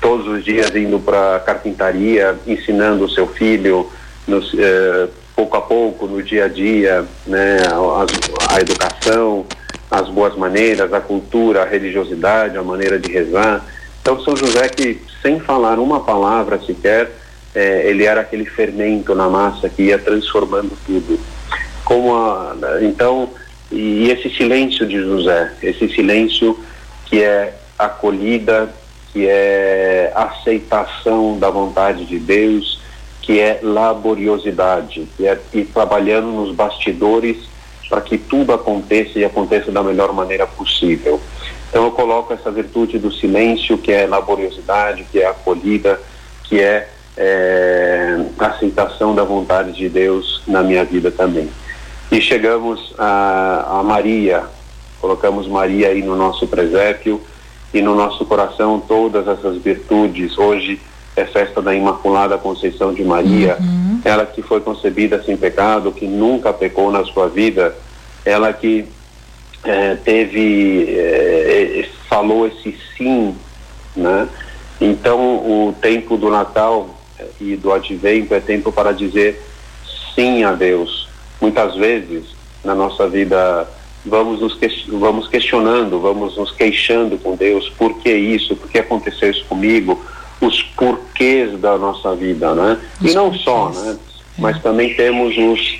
todos 0.00 0.26
os 0.26 0.44
dias 0.44 0.74
indo 0.74 0.98
para 0.98 1.36
a 1.36 1.40
carpintaria, 1.40 2.36
ensinando 2.46 3.04
o 3.04 3.08
seu 3.08 3.26
filho, 3.26 3.88
nos, 4.26 4.52
eh, 4.58 5.08
pouco 5.34 5.56
a 5.56 5.60
pouco, 5.60 6.06
no 6.06 6.22
dia 6.22 6.46
a 6.46 6.48
dia, 6.48 7.04
né, 7.26 7.58
a, 7.70 8.54
a, 8.54 8.60
educação, 8.60 9.46
as 9.90 10.08
boas 10.08 10.36
maneiras, 10.36 10.92
a 10.92 11.00
cultura, 11.00 11.62
a 11.62 11.66
religiosidade, 11.66 12.56
a 12.56 12.62
maneira 12.62 12.98
de 12.98 13.10
rezar. 13.12 13.64
Então, 14.02 14.20
São 14.20 14.36
José, 14.36 14.68
que 14.68 15.00
sem 15.22 15.38
falar 15.38 15.78
uma 15.78 16.00
palavra 16.00 16.58
sequer, 16.58 17.10
eh, 17.54 17.84
ele 17.86 18.04
era 18.04 18.20
aquele 18.20 18.44
fermento 18.44 19.14
na 19.14 19.28
massa 19.28 19.68
que 19.68 19.84
ia 19.84 19.98
transformando 19.98 20.76
tudo. 20.84 21.18
Como 21.84 22.14
a, 22.14 22.56
então, 22.82 23.30
e 23.70 24.10
esse 24.10 24.30
silêncio 24.30 24.86
de 24.86 24.98
José, 25.00 25.52
esse 25.62 25.88
silêncio 25.88 26.58
que 27.06 27.22
é 27.22 27.54
acolhida, 27.78 28.72
que 29.12 29.26
é 29.26 30.12
aceitação 30.14 31.38
da 31.38 31.50
vontade 31.50 32.04
de 32.04 32.18
Deus, 32.18 32.80
que 33.22 33.40
é 33.40 33.58
laboriosidade, 33.62 35.08
que 35.16 35.26
é 35.26 35.38
ir 35.52 35.64
trabalhando 35.66 36.28
nos 36.28 36.54
bastidores 36.54 37.36
para 37.88 38.00
que 38.00 38.18
tudo 38.18 38.52
aconteça 38.52 39.18
e 39.18 39.24
aconteça 39.24 39.70
da 39.70 39.82
melhor 39.82 40.12
maneira 40.12 40.46
possível. 40.46 41.20
Então 41.68 41.84
eu 41.84 41.90
coloco 41.90 42.32
essa 42.32 42.50
virtude 42.50 42.98
do 42.98 43.12
silêncio, 43.12 43.78
que 43.78 43.92
é 43.92 44.06
laboriosidade, 44.06 45.04
que 45.10 45.20
é 45.20 45.26
acolhida, 45.26 46.00
que 46.44 46.60
é, 46.60 46.88
é 47.16 48.24
aceitação 48.38 49.14
da 49.14 49.24
vontade 49.24 49.72
de 49.72 49.88
Deus 49.88 50.42
na 50.46 50.62
minha 50.62 50.84
vida 50.84 51.10
também. 51.10 51.48
E 52.16 52.20
chegamos 52.22 52.94
a, 52.96 53.80
a 53.80 53.82
Maria, 53.82 54.44
colocamos 55.02 55.46
Maria 55.46 55.88
aí 55.88 56.02
no 56.02 56.16
nosso 56.16 56.46
presépio 56.46 57.20
e 57.74 57.82
no 57.82 57.94
nosso 57.94 58.24
coração 58.24 58.80
todas 58.80 59.28
essas 59.28 59.58
virtudes. 59.58 60.38
Hoje 60.38 60.80
é 61.14 61.26
festa 61.26 61.60
da 61.60 61.74
Imaculada 61.74 62.38
Conceição 62.38 62.94
de 62.94 63.04
Maria, 63.04 63.58
uhum. 63.60 64.00
ela 64.02 64.24
que 64.24 64.40
foi 64.40 64.62
concebida 64.62 65.22
sem 65.24 65.36
pecado, 65.36 65.92
que 65.92 66.06
nunca 66.06 66.54
pecou 66.54 66.90
na 66.90 67.04
sua 67.04 67.28
vida, 67.28 67.76
ela 68.24 68.50
que 68.50 68.86
é, 69.62 69.96
teve, 69.96 70.86
é, 70.88 71.86
falou 72.08 72.46
esse 72.46 72.78
sim, 72.96 73.36
né? 73.94 74.26
Então 74.80 75.20
o 75.20 75.74
tempo 75.82 76.16
do 76.16 76.30
Natal 76.30 76.88
e 77.38 77.56
do 77.56 77.74
Advento 77.74 78.32
é 78.32 78.40
tempo 78.40 78.72
para 78.72 78.92
dizer 78.92 79.38
sim 80.14 80.44
a 80.44 80.52
Deus, 80.52 81.05
muitas 81.40 81.74
vezes 81.76 82.24
na 82.64 82.74
nossa 82.74 83.08
vida 83.08 83.68
vamos 84.04 84.40
nos 84.40 84.58
vamos 84.88 85.28
questionando, 85.28 86.00
vamos 86.00 86.36
nos 86.36 86.52
queixando 86.52 87.18
com 87.18 87.34
Deus, 87.34 87.68
por 87.70 87.98
que 88.00 88.12
isso, 88.12 88.54
por 88.56 88.70
que 88.70 88.78
aconteceu 88.78 89.30
isso 89.30 89.44
comigo, 89.46 90.00
os 90.40 90.62
porquês 90.62 91.58
da 91.58 91.76
nossa 91.76 92.14
vida, 92.14 92.54
né? 92.54 92.78
e 93.02 93.12
não 93.12 93.34
só, 93.34 93.70
né? 93.70 93.96
Mas 94.38 94.60
também 94.62 94.94
temos 94.94 95.34
os 95.36 95.78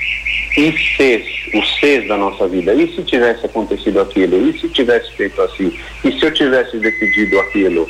ICs, 0.56 1.54
os 1.54 1.78
Cs 1.78 2.08
da 2.08 2.16
nossa 2.16 2.48
vida. 2.48 2.72
E 2.72 2.94
se 2.94 3.02
tivesse 3.02 3.44
acontecido 3.44 4.00
aquilo? 4.00 4.48
E 4.48 4.58
se 4.58 4.68
tivesse 4.70 5.12
feito 5.12 5.40
assim? 5.42 5.70
E 6.02 6.12
se 6.12 6.24
eu 6.24 6.32
tivesse 6.32 6.78
decidido 6.78 7.38
aquilo? 7.40 7.86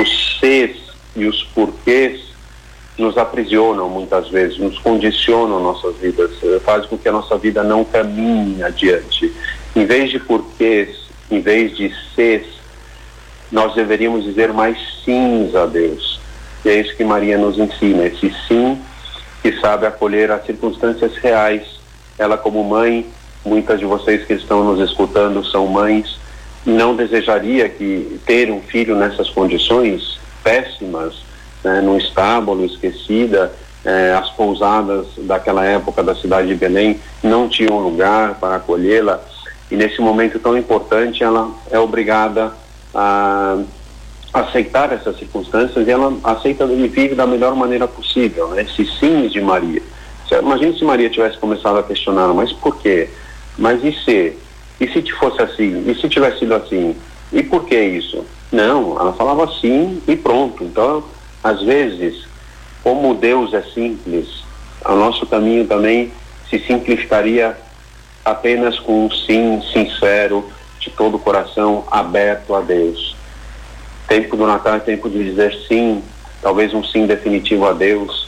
Os 0.00 0.40
Cs 0.40 0.76
e 1.14 1.26
os 1.26 1.44
porquês 1.54 2.20
nos 2.96 3.18
aprisionam 3.18 3.88
muitas 3.88 4.28
vezes, 4.28 4.58
nos 4.58 4.78
condicionam 4.78 5.60
nossas 5.60 5.96
vidas, 5.96 6.30
eh, 6.42 6.60
faz 6.64 6.86
com 6.86 6.96
que 6.96 7.08
a 7.08 7.12
nossa 7.12 7.36
vida 7.36 7.62
não 7.64 7.84
caminhe 7.84 8.62
adiante. 8.62 9.32
Em 9.74 9.84
vez 9.84 10.10
de 10.10 10.20
porquês, 10.20 10.96
em 11.30 11.40
vez 11.40 11.76
de 11.76 11.92
Cs, 12.14 12.46
nós 13.50 13.74
deveríamos 13.74 14.24
dizer 14.24 14.52
mais 14.52 14.78
sims 15.04 15.54
a 15.54 15.66
Deus. 15.66 16.20
E 16.64 16.68
é 16.68 16.80
isso 16.80 16.96
que 16.96 17.04
Maria 17.04 17.36
nos 17.36 17.58
ensina, 17.58 18.04
esse 18.06 18.32
sim 18.48 18.80
que 19.42 19.60
sabe 19.60 19.86
acolher 19.86 20.30
as 20.30 20.46
circunstâncias 20.46 21.16
reais. 21.16 21.62
Ela 22.16 22.38
como 22.38 22.64
mãe, 22.64 23.06
muitas 23.44 23.78
de 23.78 23.84
vocês 23.84 24.24
que 24.24 24.32
estão 24.32 24.64
nos 24.64 24.80
escutando 24.80 25.44
são 25.44 25.66
mães, 25.66 26.18
não 26.64 26.96
desejaria 26.96 27.68
que 27.68 28.18
ter 28.24 28.50
um 28.50 28.62
filho 28.62 28.96
nessas 28.96 29.28
condições 29.28 30.18
péssimas, 30.42 31.14
né, 31.64 31.80
num 31.80 31.96
estábulo, 31.96 32.64
esquecida, 32.64 33.52
eh, 33.84 34.14
as 34.16 34.30
pousadas 34.30 35.06
daquela 35.18 35.64
época 35.64 36.02
da 36.02 36.14
cidade 36.14 36.48
de 36.48 36.54
Belém 36.54 37.00
não 37.22 37.48
tinham 37.48 37.78
lugar 37.78 38.34
para 38.34 38.56
acolhê-la 38.56 39.20
e 39.70 39.76
nesse 39.76 40.00
momento 40.00 40.38
tão 40.38 40.56
importante 40.56 41.24
ela 41.24 41.50
é 41.70 41.78
obrigada 41.78 42.52
a 42.94 43.58
aceitar 44.32 44.92
essas 44.92 45.18
circunstâncias 45.18 45.86
e 45.86 45.90
ela 45.90 46.16
aceita 46.22 46.64
e 46.64 46.88
vive 46.88 47.14
da 47.14 47.26
melhor 47.26 47.54
maneira 47.54 47.86
possível, 47.86 48.48
né? 48.48 48.62
Esses 48.62 48.98
sims 48.98 49.32
de 49.32 49.40
Maria. 49.40 49.82
Imagina 50.30 50.76
se 50.76 50.84
Maria 50.84 51.08
tivesse 51.08 51.38
começado 51.38 51.78
a 51.78 51.82
questionar, 51.82 52.28
mas 52.28 52.52
por 52.52 52.76
quê? 52.78 53.08
Mas 53.56 53.84
e 53.84 53.92
se? 53.92 54.36
E 54.80 54.88
se 54.88 55.02
fosse 55.12 55.40
assim? 55.40 55.84
E 55.88 55.94
se 55.94 56.08
tivesse 56.08 56.40
sido 56.40 56.54
assim? 56.54 56.96
E 57.32 57.42
por 57.42 57.64
que 57.64 57.78
isso? 57.78 58.24
Não, 58.50 58.98
ela 58.98 59.12
falava 59.12 59.44
assim 59.44 60.02
e 60.08 60.16
pronto. 60.16 60.64
Então, 60.64 61.04
às 61.44 61.60
vezes, 61.60 62.24
como 62.82 63.14
Deus 63.14 63.52
é 63.52 63.60
simples, 63.60 64.42
o 64.82 64.94
nosso 64.94 65.26
caminho 65.26 65.66
também 65.66 66.10
se 66.48 66.58
simplificaria 66.58 67.54
apenas 68.24 68.80
com 68.80 69.04
um 69.04 69.10
sim 69.10 69.62
sincero, 69.70 70.48
de 70.80 70.88
todo 70.88 71.16
o 71.16 71.18
coração, 71.18 71.84
aberto 71.90 72.54
a 72.54 72.62
Deus. 72.62 73.14
Tempo 74.08 74.38
do 74.38 74.46
Natal 74.46 74.76
é 74.76 74.80
tempo 74.80 75.10
de 75.10 75.22
dizer 75.22 75.54
sim, 75.68 76.02
talvez 76.40 76.72
um 76.72 76.82
sim 76.82 77.06
definitivo 77.06 77.66
a 77.66 77.74
Deus. 77.74 78.26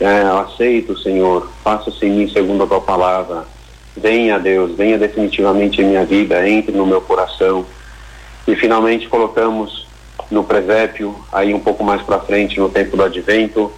É, 0.00 0.22
aceito, 0.22 0.96
Senhor, 0.98 1.50
faça-se 1.64 2.06
em 2.06 2.10
mim 2.10 2.28
segundo 2.28 2.62
a 2.62 2.66
tua 2.68 2.80
palavra. 2.80 3.44
Venha, 3.96 4.38
Deus, 4.38 4.76
venha 4.76 4.98
definitivamente 4.98 5.80
em 5.80 5.86
minha 5.86 6.04
vida, 6.04 6.48
entre 6.48 6.70
no 6.70 6.86
meu 6.86 7.00
coração. 7.00 7.66
E 8.46 8.54
finalmente 8.54 9.08
colocamos 9.08 9.83
no 10.30 10.44
presépio, 10.44 11.14
aí 11.32 11.52
um 11.54 11.60
pouco 11.60 11.84
mais 11.84 12.02
para 12.02 12.20
frente, 12.20 12.58
no 12.58 12.68
tempo 12.68 12.96
do 12.96 13.04
advento, 13.04 13.72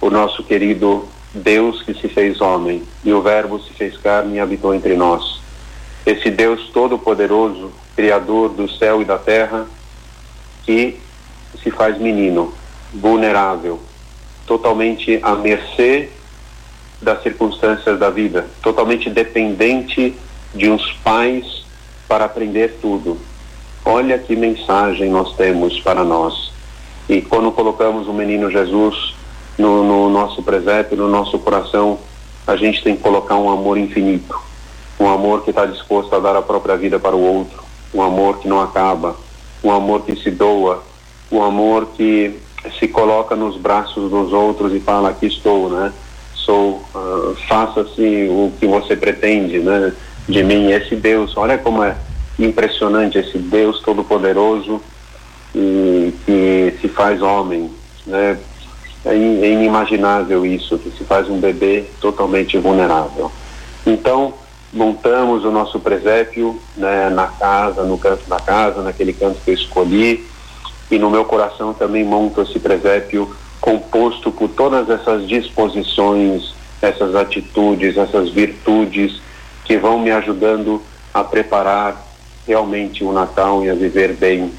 o 0.00 0.10
nosso 0.10 0.42
querido 0.44 1.08
Deus 1.34 1.82
que 1.82 1.94
se 1.94 2.08
fez 2.08 2.40
homem, 2.40 2.82
e 3.04 3.12
o 3.12 3.20
Verbo 3.20 3.60
se 3.60 3.72
fez 3.72 3.96
carne 3.96 4.36
e 4.36 4.40
habitou 4.40 4.74
entre 4.74 4.96
nós. 4.96 5.40
Esse 6.06 6.30
Deus 6.30 6.70
todo-poderoso, 6.72 7.70
Criador 7.94 8.50
do 8.50 8.68
céu 8.70 9.02
e 9.02 9.04
da 9.04 9.18
terra, 9.18 9.66
que 10.64 10.98
se 11.62 11.70
faz 11.70 11.98
menino, 11.98 12.52
vulnerável, 12.92 13.80
totalmente 14.46 15.18
à 15.22 15.34
mercê 15.34 16.10
das 17.00 17.22
circunstâncias 17.22 17.98
da 17.98 18.10
vida, 18.10 18.46
totalmente 18.62 19.08
dependente 19.10 20.14
de 20.54 20.70
uns 20.70 20.92
pais 21.04 21.64
para 22.08 22.24
aprender 22.24 22.78
tudo. 22.80 23.18
Olha 23.90 24.18
que 24.18 24.36
mensagem 24.36 25.08
nós 25.08 25.34
temos 25.34 25.80
para 25.80 26.04
nós. 26.04 26.52
E 27.08 27.22
quando 27.22 27.50
colocamos 27.50 28.06
o 28.06 28.12
menino 28.12 28.50
Jesus 28.50 29.14
no, 29.56 29.82
no 29.82 30.10
nosso 30.10 30.42
presépio, 30.42 30.94
no 30.94 31.08
nosso 31.08 31.38
coração, 31.38 31.98
a 32.46 32.54
gente 32.54 32.84
tem 32.84 32.94
que 32.94 33.02
colocar 33.02 33.36
um 33.36 33.50
amor 33.50 33.78
infinito, 33.78 34.38
um 35.00 35.08
amor 35.08 35.42
que 35.42 35.48
está 35.48 35.64
disposto 35.64 36.14
a 36.14 36.18
dar 36.18 36.36
a 36.36 36.42
própria 36.42 36.76
vida 36.76 36.98
para 36.98 37.16
o 37.16 37.36
outro, 37.36 37.64
um 37.94 38.02
amor 38.02 38.40
que 38.40 38.46
não 38.46 38.60
acaba, 38.60 39.16
um 39.64 39.72
amor 39.72 40.02
que 40.02 40.14
se 40.16 40.30
doa, 40.30 40.82
um 41.32 41.42
amor 41.42 41.86
que 41.96 42.38
se 42.78 42.88
coloca 42.88 43.34
nos 43.34 43.56
braços 43.56 44.10
dos 44.10 44.34
outros 44.34 44.74
e 44.74 44.80
fala 44.80 45.08
aqui 45.08 45.28
estou, 45.28 45.70
né? 45.70 45.94
Sou, 46.34 46.82
uh, 46.94 47.34
faça-se 47.48 48.28
o 48.28 48.52
que 48.60 48.66
você 48.66 48.94
pretende, 48.94 49.60
né? 49.60 49.94
De 50.28 50.44
mim, 50.44 50.70
esse 50.72 50.94
Deus, 50.94 51.34
olha 51.38 51.56
como 51.56 51.82
é 51.82 51.96
impressionante 52.38 53.18
esse 53.18 53.38
Deus 53.38 53.80
todo-poderoso 53.80 54.80
que 55.52 56.74
se 56.80 56.88
faz 56.88 57.20
homem, 57.22 57.70
né? 58.06 58.38
É, 59.04 59.10
é 59.10 59.52
inimaginável 59.52 60.44
isso, 60.44 60.76
que 60.76 60.90
se 60.90 61.04
faz 61.04 61.30
um 61.30 61.38
bebê 61.38 61.84
totalmente 62.00 62.58
vulnerável. 62.58 63.30
Então, 63.86 64.34
montamos 64.72 65.44
o 65.44 65.50
nosso 65.50 65.78
presépio 65.80 66.60
né, 66.76 67.08
na 67.08 67.28
casa, 67.28 67.84
no 67.84 67.96
canto 67.96 68.28
da 68.28 68.38
casa, 68.38 68.82
naquele 68.82 69.12
canto 69.12 69.40
que 69.42 69.50
eu 69.50 69.54
escolhi, 69.54 70.26
e 70.90 70.98
no 70.98 71.10
meu 71.10 71.24
coração 71.24 71.72
também 71.72 72.04
monto 72.04 72.42
esse 72.42 72.58
presépio 72.58 73.30
composto 73.60 74.30
por 74.30 74.48
todas 74.48 74.88
essas 74.90 75.26
disposições, 75.28 76.54
essas 76.82 77.14
atitudes, 77.14 77.96
essas 77.96 78.30
virtudes 78.30 79.20
que 79.64 79.76
vão 79.76 79.98
me 79.98 80.10
ajudando 80.10 80.82
a 81.12 81.22
preparar 81.22 82.07
realmente 82.48 83.04
o 83.04 83.12
Natal 83.12 83.62
e 83.62 83.68
a 83.68 83.74
viver 83.74 84.14
bem. 84.14 84.50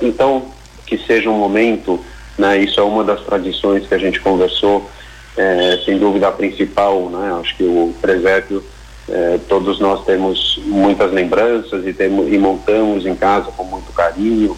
Então, 0.00 0.46
que 0.86 0.96
seja 0.96 1.28
um 1.28 1.38
momento, 1.38 2.00
né, 2.38 2.58
isso 2.58 2.80
é 2.80 2.82
uma 2.82 3.04
das 3.04 3.20
tradições 3.20 3.86
que 3.86 3.94
a 3.94 3.98
gente 3.98 4.18
conversou, 4.18 4.90
é, 5.36 5.80
sem 5.84 5.98
dúvida 5.98 6.28
a 6.28 6.32
principal, 6.32 7.10
né, 7.10 7.38
acho 7.38 7.56
que 7.56 7.62
o 7.62 7.94
presépio 8.00 8.64
é, 9.08 9.38
todos 9.48 9.78
nós 9.78 10.04
temos 10.04 10.58
muitas 10.64 11.12
lembranças 11.12 11.86
e, 11.86 11.92
temos, 11.92 12.32
e 12.32 12.38
montamos 12.38 13.04
em 13.04 13.14
casa 13.14 13.50
com 13.52 13.64
muito 13.64 13.92
carinho, 13.92 14.56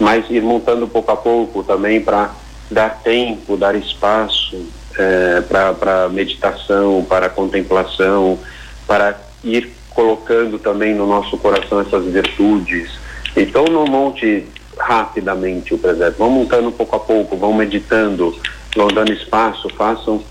mas 0.00 0.28
ir 0.28 0.42
montando 0.42 0.88
pouco 0.88 1.12
a 1.12 1.16
pouco 1.16 1.62
também 1.62 2.00
para 2.00 2.34
dar 2.70 3.00
tempo, 3.02 3.56
dar 3.56 3.74
espaço 3.76 4.66
é, 4.98 5.42
para 5.42 6.08
meditação, 6.08 7.04
para 7.08 7.28
contemplação, 7.28 8.38
para 8.86 9.16
ir 9.44 9.70
colocando 9.94 10.58
também 10.58 10.94
no 10.94 11.06
nosso 11.06 11.36
coração 11.38 11.80
essas 11.80 12.04
virtudes. 12.06 12.90
Então 13.36 13.64
não 13.64 13.86
monte 13.86 14.44
rapidamente 14.78 15.74
o 15.74 15.78
presépio, 15.78 16.18
vão 16.18 16.30
montando 16.30 16.72
pouco 16.72 16.96
a 16.96 17.00
pouco, 17.00 17.36
vão 17.36 17.52
meditando, 17.52 18.34
vão 18.74 18.88
dando 18.88 19.12
espaço, 19.12 19.68
façam 19.76 20.22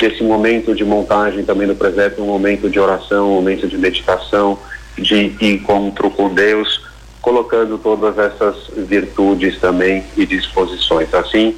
esse 0.00 0.22
momento 0.22 0.74
de 0.74 0.84
montagem 0.84 1.44
também 1.44 1.66
do 1.66 1.74
presépio, 1.74 2.22
um 2.22 2.28
momento 2.28 2.70
de 2.70 2.78
oração, 2.78 3.32
um 3.32 3.34
momento 3.34 3.66
de 3.66 3.76
meditação, 3.76 4.58
de 4.96 5.36
encontro 5.40 6.10
com 6.10 6.32
Deus, 6.32 6.80
colocando 7.20 7.78
todas 7.78 8.16
essas 8.16 8.70
virtudes 8.76 9.58
também 9.58 10.04
e 10.16 10.24
disposições. 10.24 11.12
Assim, 11.12 11.56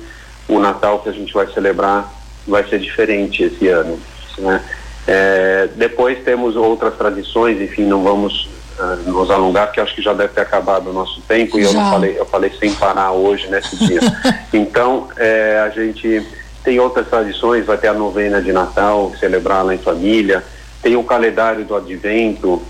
o 0.49 0.59
Natal 0.59 1.01
que 1.01 1.11
a 1.11 1.13
gente 1.13 1.33
vai 1.33 1.47
celebrar 1.49 2.13
vai 2.47 2.67
ser 2.69 2.79
diferente 2.79 3.43
esse 3.43 3.69
ano. 3.69 3.99
Né? 4.39 4.63
É, 5.07 5.69
depois 5.77 6.23
temos 6.23 6.57
outras 6.57 6.95
tradições, 6.95 7.61
enfim, 7.61 7.85
não 7.85 8.03
vamos 8.03 8.49
uh, 8.79 9.11
nos 9.11 9.31
alongar, 9.31 9.67
porque 9.67 9.81
acho 9.81 9.95
que 9.95 10.03
já 10.03 10.13
deve 10.13 10.33
ter 10.33 10.43
acabado 10.43 10.91
o 10.91 10.93
nosso 10.93 11.21
tempo 11.23 11.59
e 11.59 11.63
eu 11.63 11.73
não 11.73 11.91
falei, 11.91 12.19
eu 12.19 12.27
falei 12.27 12.51
sem 12.59 12.73
parar 12.75 13.13
hoje 13.13 13.49
nesse 13.49 13.77
dia. 13.77 14.01
então, 14.53 15.09
é, 15.17 15.61
a 15.65 15.71
gente 15.71 16.25
tem 16.63 16.79
outras 16.79 17.09
tradições, 17.09 17.65
vai 17.65 17.79
ter 17.79 17.89
a 17.89 17.95
novena 17.95 18.41
de 18.43 18.53
Natal, 18.53 19.13
celebrar 19.19 19.65
lá 19.65 19.75
em 19.75 19.79
família. 19.79 20.45
Tem 20.83 20.97
o 20.97 21.03
calendário 21.03 21.65
do 21.65 21.75
Advento, 21.75 22.63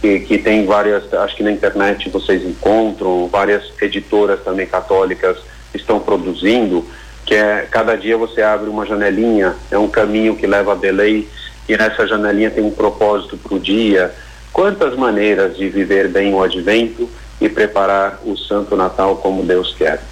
que, 0.00 0.20
que 0.20 0.38
tem 0.38 0.66
várias, 0.66 1.12
acho 1.12 1.36
que 1.36 1.42
na 1.42 1.50
internet 1.50 2.08
vocês 2.10 2.44
encontram, 2.44 3.28
várias 3.28 3.72
editoras 3.80 4.40
também 4.42 4.66
católicas 4.66 5.38
estão 5.74 6.00
produzindo, 6.00 6.84
que 7.24 7.34
é 7.34 7.66
cada 7.70 7.96
dia 7.96 8.16
você 8.16 8.42
abre 8.42 8.70
uma 8.70 8.86
janelinha, 8.86 9.54
é 9.70 9.78
um 9.78 9.88
caminho 9.88 10.36
que 10.36 10.46
leva 10.46 10.72
a 10.72 10.76
Belém 10.76 11.28
e 11.68 11.76
nessa 11.76 12.06
janelinha 12.06 12.50
tem 12.50 12.64
um 12.64 12.70
propósito 12.70 13.36
para 13.36 13.54
o 13.54 13.60
dia. 13.60 14.14
Quantas 14.52 14.96
maneiras 14.96 15.56
de 15.56 15.68
viver 15.68 16.08
bem 16.08 16.32
o 16.32 16.42
Advento 16.42 17.08
e 17.40 17.48
preparar 17.48 18.20
o 18.24 18.36
Santo 18.36 18.74
Natal 18.76 19.16
como 19.16 19.42
Deus 19.44 19.74
quer. 19.76 20.02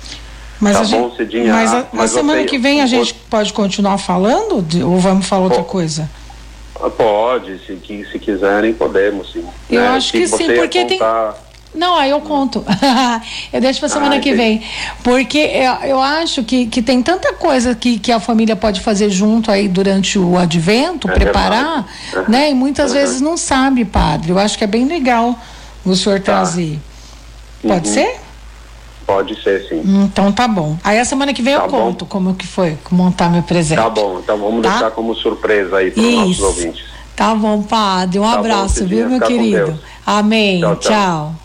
Mas, 0.60 0.74
tá 0.74 0.84
bom, 0.84 1.08
gente, 1.08 1.16
Cidinha, 1.16 1.52
mas 1.52 1.74
a, 1.74 1.86
mas 1.92 2.10
semana 2.10 2.44
que 2.44 2.58
vem 2.58 2.80
a 2.80 2.86
gente 2.86 3.12
pode 3.12 3.52
continuar 3.52 3.98
falando 3.98 4.62
de, 4.62 4.82
ou 4.82 4.98
vamos 4.98 5.26
falar 5.26 5.44
outra 5.44 5.62
coisa? 5.62 6.08
Ah, 6.80 6.88
pode, 6.88 7.58
se, 7.66 8.06
se 8.10 8.18
quiserem, 8.18 8.72
podemos 8.72 9.32
sim. 9.32 9.44
Eu 9.70 9.80
né? 9.80 9.88
acho 9.88 10.10
se 10.10 10.18
que 10.18 10.28
sim, 10.28 10.54
porque 10.54 10.84
tem. 10.84 10.98
Não, 11.76 11.94
aí 11.94 12.10
eu 12.10 12.20
conto. 12.20 12.64
eu 13.52 13.60
deixo 13.60 13.80
pra 13.80 13.88
semana 13.88 14.16
ah, 14.16 14.20
que 14.20 14.32
vem. 14.32 14.62
Porque 15.04 15.38
eu, 15.38 15.88
eu 15.88 16.00
acho 16.00 16.42
que, 16.42 16.66
que 16.66 16.80
tem 16.80 17.02
tanta 17.02 17.34
coisa 17.34 17.74
que, 17.74 17.98
que 17.98 18.10
a 18.10 18.18
família 18.18 18.56
pode 18.56 18.80
fazer 18.80 19.10
junto 19.10 19.50
aí 19.50 19.68
durante 19.68 20.18
o 20.18 20.38
advento, 20.38 21.08
é 21.10 21.12
preparar, 21.12 21.86
verdade. 22.10 22.30
né? 22.30 22.50
E 22.50 22.54
muitas 22.54 22.92
uhum. 22.92 22.98
vezes 22.98 23.20
não 23.20 23.36
sabe, 23.36 23.84
padre. 23.84 24.32
Eu 24.32 24.38
acho 24.38 24.56
que 24.56 24.64
é 24.64 24.66
bem 24.66 24.86
legal 24.86 25.38
o 25.84 25.94
senhor 25.94 26.18
tá. 26.18 26.24
trazer. 26.24 26.80
Pode 27.62 27.88
uhum. 27.88 27.94
ser? 27.94 28.16
Pode 29.06 29.40
ser, 29.40 29.68
sim. 29.68 29.82
Então 30.04 30.32
tá 30.32 30.48
bom. 30.48 30.76
Aí 30.82 30.98
a 30.98 31.04
semana 31.04 31.32
que 31.32 31.40
vem 31.40 31.56
tá 31.56 31.64
eu 31.64 31.70
bom. 31.70 31.78
conto 31.78 32.06
como 32.06 32.34
que 32.34 32.46
foi 32.46 32.76
montar 32.90 33.30
meu 33.30 33.42
presente. 33.42 33.78
Tá 33.78 33.88
bom, 33.88 34.18
então 34.18 34.36
vamos 34.36 34.62
tá? 34.62 34.70
deixar 34.70 34.90
como 34.90 35.14
surpresa 35.14 35.76
aí 35.76 35.92
para 35.92 36.02
os 36.02 36.14
nossos 36.14 36.40
ouvintes. 36.40 36.84
Tá 37.14 37.34
bom, 37.34 37.62
padre. 37.62 38.18
Um 38.18 38.22
tá 38.22 38.32
abraço, 38.32 38.80
bom, 38.80 38.88
viu, 38.88 39.08
meu 39.08 39.20
querido? 39.20 39.78
Amém. 40.04 40.60
tchau. 40.60 40.76
tchau. 40.76 40.90
tchau. 40.90 41.36